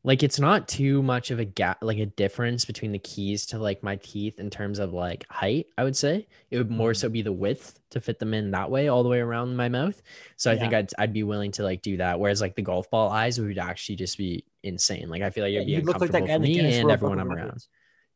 [0.04, 3.58] like it's not too much of a gap, like a difference between the keys to
[3.60, 5.68] like my teeth in terms of like height.
[5.78, 6.98] I would say it would more Mhm.
[6.98, 9.68] so be the width to fit them in that way all the way around my
[9.68, 10.02] mouth.
[10.38, 12.20] So I think I'd I'd be willing to like do that.
[12.20, 15.10] Whereas like the golf ball eyes would actually just be insane.
[15.10, 16.92] Like I feel like it'd be you look like that uncomfortable guy for me and
[16.92, 17.66] everyone I'm around.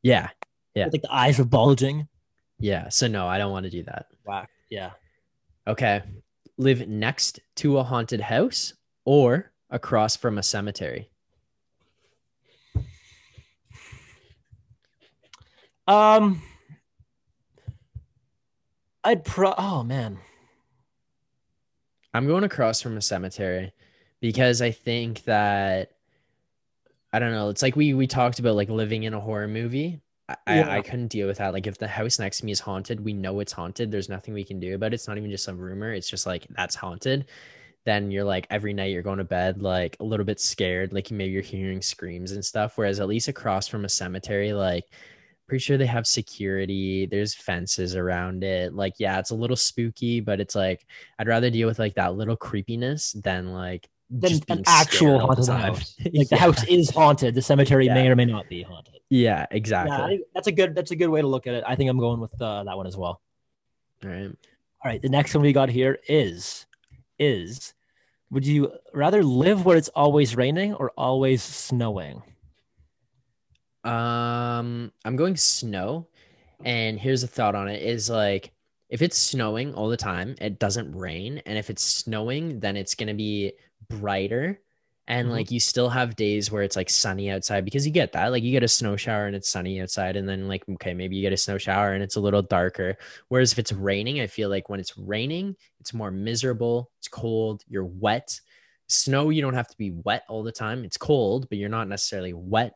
[0.02, 0.30] Yeah,
[0.76, 0.88] Yeah.
[0.92, 2.08] Like the eyes are bulging.
[2.60, 2.88] yeah.
[2.90, 4.06] So no, I don't want to do that.
[4.26, 4.46] Wow.
[4.70, 4.92] Yeah.
[5.68, 6.02] Okay.
[6.58, 8.74] Live next to a haunted house
[9.06, 11.10] or across from a cemetery.
[15.88, 16.42] Um,
[19.04, 19.54] I'd pro.
[19.58, 20.20] Oh man.
[22.14, 23.74] I'm going across from a cemetery
[24.22, 25.92] because I think that
[27.12, 27.50] I don't know.
[27.50, 30.00] It's like we we talked about like living in a horror movie.
[30.30, 30.68] I, Yeah.
[30.70, 31.54] I, I couldn't deal with that.
[31.54, 33.92] Like if the house next to me is haunted, we know it's haunted.
[33.92, 34.96] There's nothing we can do about it.
[34.96, 35.92] It's not even just some rumor.
[35.94, 37.26] It's just like that's haunted.
[37.86, 41.12] Then you're like every night you're going to bed like a little bit scared, like
[41.12, 42.78] maybe you're hearing screams and stuff.
[42.78, 44.86] Whereas at least across from a cemetery, like
[45.48, 47.06] pretty sure they have security.
[47.06, 48.74] There's fences around it.
[48.74, 50.86] Like yeah, it's a little spooky, but it's like
[51.20, 55.22] I'd rather deal with like that little creepiness than like Than just an actual scared
[55.22, 55.96] all the haunted house.
[56.14, 57.36] Like the house is haunted.
[57.36, 59.00] The cemetery may or may not be haunted.
[59.10, 60.16] Yeah, exactly.
[60.16, 60.76] Yeah, that's a good.
[60.76, 61.64] That's a good way to look at it.
[61.68, 63.22] I think I'm going with uh, that one as well.
[64.04, 64.26] All right.
[64.84, 65.02] All right.
[65.02, 66.66] The next one we got here is
[67.20, 67.74] is
[68.32, 72.24] Would you rather live where it's always raining or always snowing?
[73.84, 76.08] Um, I'm going snow,
[76.64, 78.54] and here's a thought on it: is like
[78.90, 82.96] if it's snowing all the time, it doesn't rain, and if it's snowing, then it's
[82.96, 83.54] gonna be
[83.90, 84.62] brighter,
[85.08, 85.32] and Mhm.
[85.32, 88.44] like you still have days where it's like sunny outside because you get that, like
[88.44, 91.22] you get a snow shower and it's sunny outside, and then like okay, maybe you
[91.22, 92.96] get a snow shower and it's a little darker.
[93.28, 97.64] Whereas if it's raining, I feel like when it's raining, it's more miserable, it's cold,
[97.68, 98.40] you're wet.
[98.88, 100.84] Snow, you don't have to be wet all the time.
[100.86, 102.76] It's cold, but you're not necessarily wet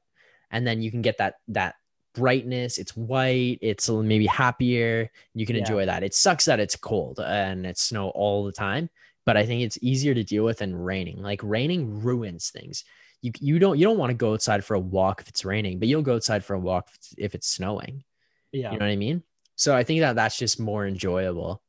[0.52, 1.76] and then you can get that that
[2.14, 2.78] brightness.
[2.78, 3.60] It's white.
[3.62, 5.12] It's maybe happier.
[5.36, 5.62] You can Yeah.
[5.62, 6.04] enjoy that.
[6.04, 8.90] It sucks that it's cold and it's snow all the time
[9.26, 11.22] but i think it's easier to deal with than raining.
[11.22, 12.86] Like raining ruins things.
[13.22, 15.80] You, you don't you don't want to go outside for a walk if it's raining
[15.80, 18.06] but you'll go outside for a walk if it's, if it's snowing.
[18.54, 18.72] Yeah.
[18.72, 19.24] you know what i mean?
[19.56, 21.62] So i think that that's just more enjoyable.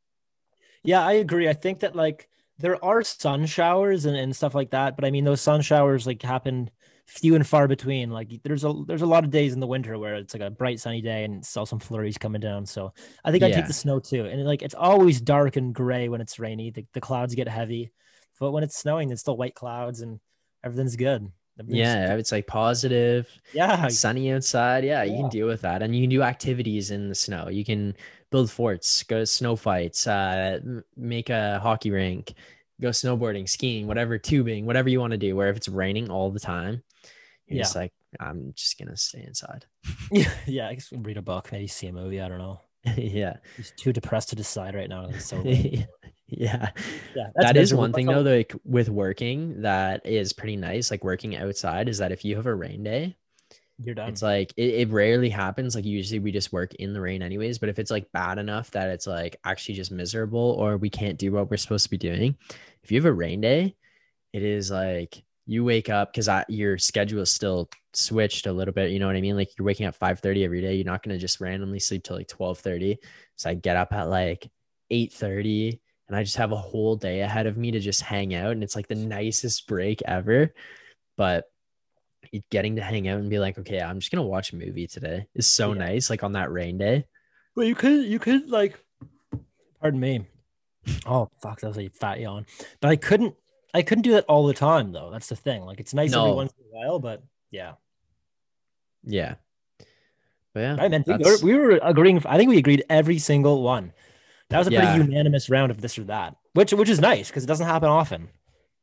[0.85, 1.49] Yeah, I agree.
[1.49, 5.11] I think that like there are sun showers and, and stuff like that, but I
[5.11, 6.71] mean those sun showers like happen
[7.09, 8.11] few and far between.
[8.11, 10.51] Like there's a there's a lot of days in the winter where it's like a
[10.51, 12.67] bright sunny day and saw some flurries coming down.
[12.67, 12.93] So
[13.25, 14.27] I think I take the snow too.
[14.27, 16.71] And like it's always dark and gray when it's rainy.
[16.71, 17.91] The, the clouds get heavy,
[18.39, 20.21] but when it's snowing, it's still white clouds and
[20.63, 21.31] everything's good.
[21.59, 25.93] Everything's- yeah it's like positive yeah, sunny outside yeah, you can deal with that and
[25.93, 27.97] you can do activities in the snow you can
[28.31, 30.61] build forts go to snow fights uh
[30.97, 32.35] make a hockey rink
[32.81, 36.31] go snowboarding skiing whatever tubing whatever you want to do where if it's raining all
[36.31, 36.81] the time
[37.49, 39.67] you're just like i'm just gonna stay inside
[40.13, 40.69] yeah, yeah.
[40.69, 42.21] I guess read a book, maybe see a movie.
[42.21, 42.61] I don't know.
[42.97, 45.11] yeah He's too depressed to decide right now.
[45.19, 45.87] So yeah
[46.29, 46.71] yeah,
[47.37, 51.89] that is one thing though like with working that is pretty nice like working outside
[51.89, 53.17] is that if you have a rain day
[53.81, 54.09] You're done.
[54.11, 55.75] It's like it, it rarely happens.
[55.75, 57.59] Like usually we just work in the rain anyways.
[57.59, 61.19] But if it's like bad enough that it's like actually just miserable or we can't
[61.19, 62.37] do what we're supposed to be doing,
[62.83, 63.77] if you have a rain day,
[64.33, 68.75] it is like you wake up because I your schedule is still switched a little
[68.75, 68.91] bit.
[68.91, 69.35] You know what I mean?
[69.35, 70.75] Like you're waking up 5 30 every day.
[70.75, 72.99] You're not gonna just randomly sleep till like 12 30.
[73.37, 74.47] So I get up at like
[74.91, 78.35] 8 30 and I just have a whole day ahead of me to just hang
[78.35, 78.53] out.
[78.53, 80.53] And it's like the nicest break ever.
[81.17, 81.47] But
[82.51, 85.27] getting to hang out and be like, okay, I'm just gonna watch a movie today
[85.35, 85.79] is so Yeah.
[85.79, 86.11] nice.
[86.11, 87.07] Like on that rain day.
[87.57, 88.79] Well, you could, you could like,
[89.81, 90.27] pardon me.
[91.07, 92.45] Oh fuck, that was a fat yawn.
[92.81, 93.35] But I couldn't,
[93.75, 95.11] I couldn't do that all the time though.
[95.11, 95.63] That's the thing.
[95.63, 97.73] Like, it's nice every once in a while, but yeah.
[99.05, 99.35] Yeah.
[100.55, 102.23] But yeah, I meant we were, we were agreeing.
[102.27, 103.93] I think we agreed every single one.
[104.51, 104.95] That was a Yeah.
[104.95, 107.89] pretty unanimous round of this or that, which which is nice because it doesn't happen
[107.91, 108.29] often.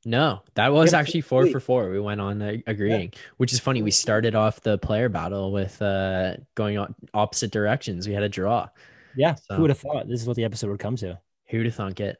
[0.06, 1.90] no, that was Yeah, actually four for four.
[1.90, 3.82] We went on uh, agreeing, which is funny.
[3.82, 8.08] We started off the player battle with uh going on opposite directions.
[8.08, 8.70] We had a draw.
[9.18, 11.20] Yeah, So- who would have thought this is what the episode would come to?
[11.50, 12.18] Who'd have thunk it?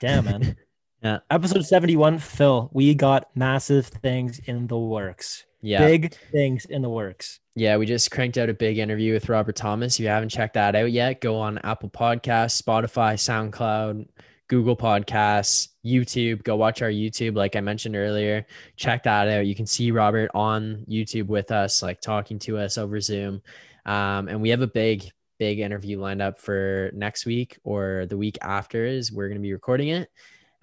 [0.00, 0.56] Damn, man.
[1.02, 1.18] Yeah.
[1.30, 2.70] Episode seventy-one, Phil.
[2.72, 5.44] We got massive things in the works.
[5.60, 5.84] Yeah.
[5.84, 7.40] Big things in the works.
[7.54, 9.94] Yeah, we just cranked out a big interview with Robert Thomas.
[9.96, 14.06] If you haven't checked that out yet, go on Apple Podcasts, Spotify, SoundCloud,
[14.46, 16.44] Google Podcasts, YouTube.
[16.44, 18.46] Go watch our YouTube, like I mentioned earlier.
[18.76, 19.46] Check that out.
[19.46, 23.42] You can see Robert on YouTube with us, like talking to us over Zoom.
[23.86, 28.16] Um, and we have a big, big interview lined up for next week or the
[28.16, 28.84] week after.
[28.84, 30.08] Is we're going to be recording it.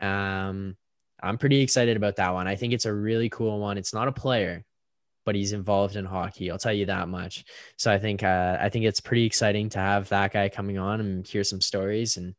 [0.01, 0.75] Um,
[1.21, 2.47] I'm pretty excited about that one.
[2.47, 3.77] I think it's a really cool one.
[3.77, 4.63] It's not a player,
[5.25, 6.51] but he's involved in hockey.
[6.51, 7.45] I'll tell you that much.
[7.77, 10.99] So I think uh, I think it's pretty exciting to have that guy coming on
[10.99, 12.17] and hear some stories.
[12.17, 12.35] And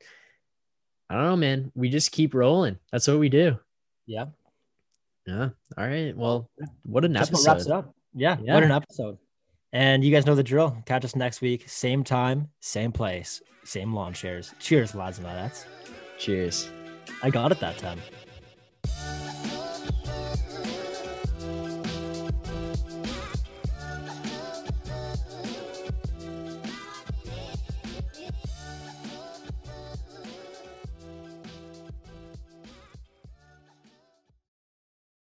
[1.11, 1.73] I don't know, man.
[1.75, 2.79] We just keep rolling.
[2.93, 3.59] That's what we do.
[4.07, 4.27] Yeah.
[5.27, 5.49] Yeah.
[5.77, 6.17] All right.
[6.17, 6.49] Well,
[6.85, 7.79] what an Just about wraps it episode.
[7.79, 7.95] up.
[8.15, 8.55] Yeah, Yeah.
[8.55, 9.19] What an episode.
[9.73, 10.77] And you guys know the drill.
[10.87, 11.69] Catch us next week.
[11.69, 14.55] Same time, same place, same lawn chairs.
[14.61, 15.67] Cheers, lads and lads.
[16.19, 16.71] Cheers.
[17.23, 17.99] I got it that time.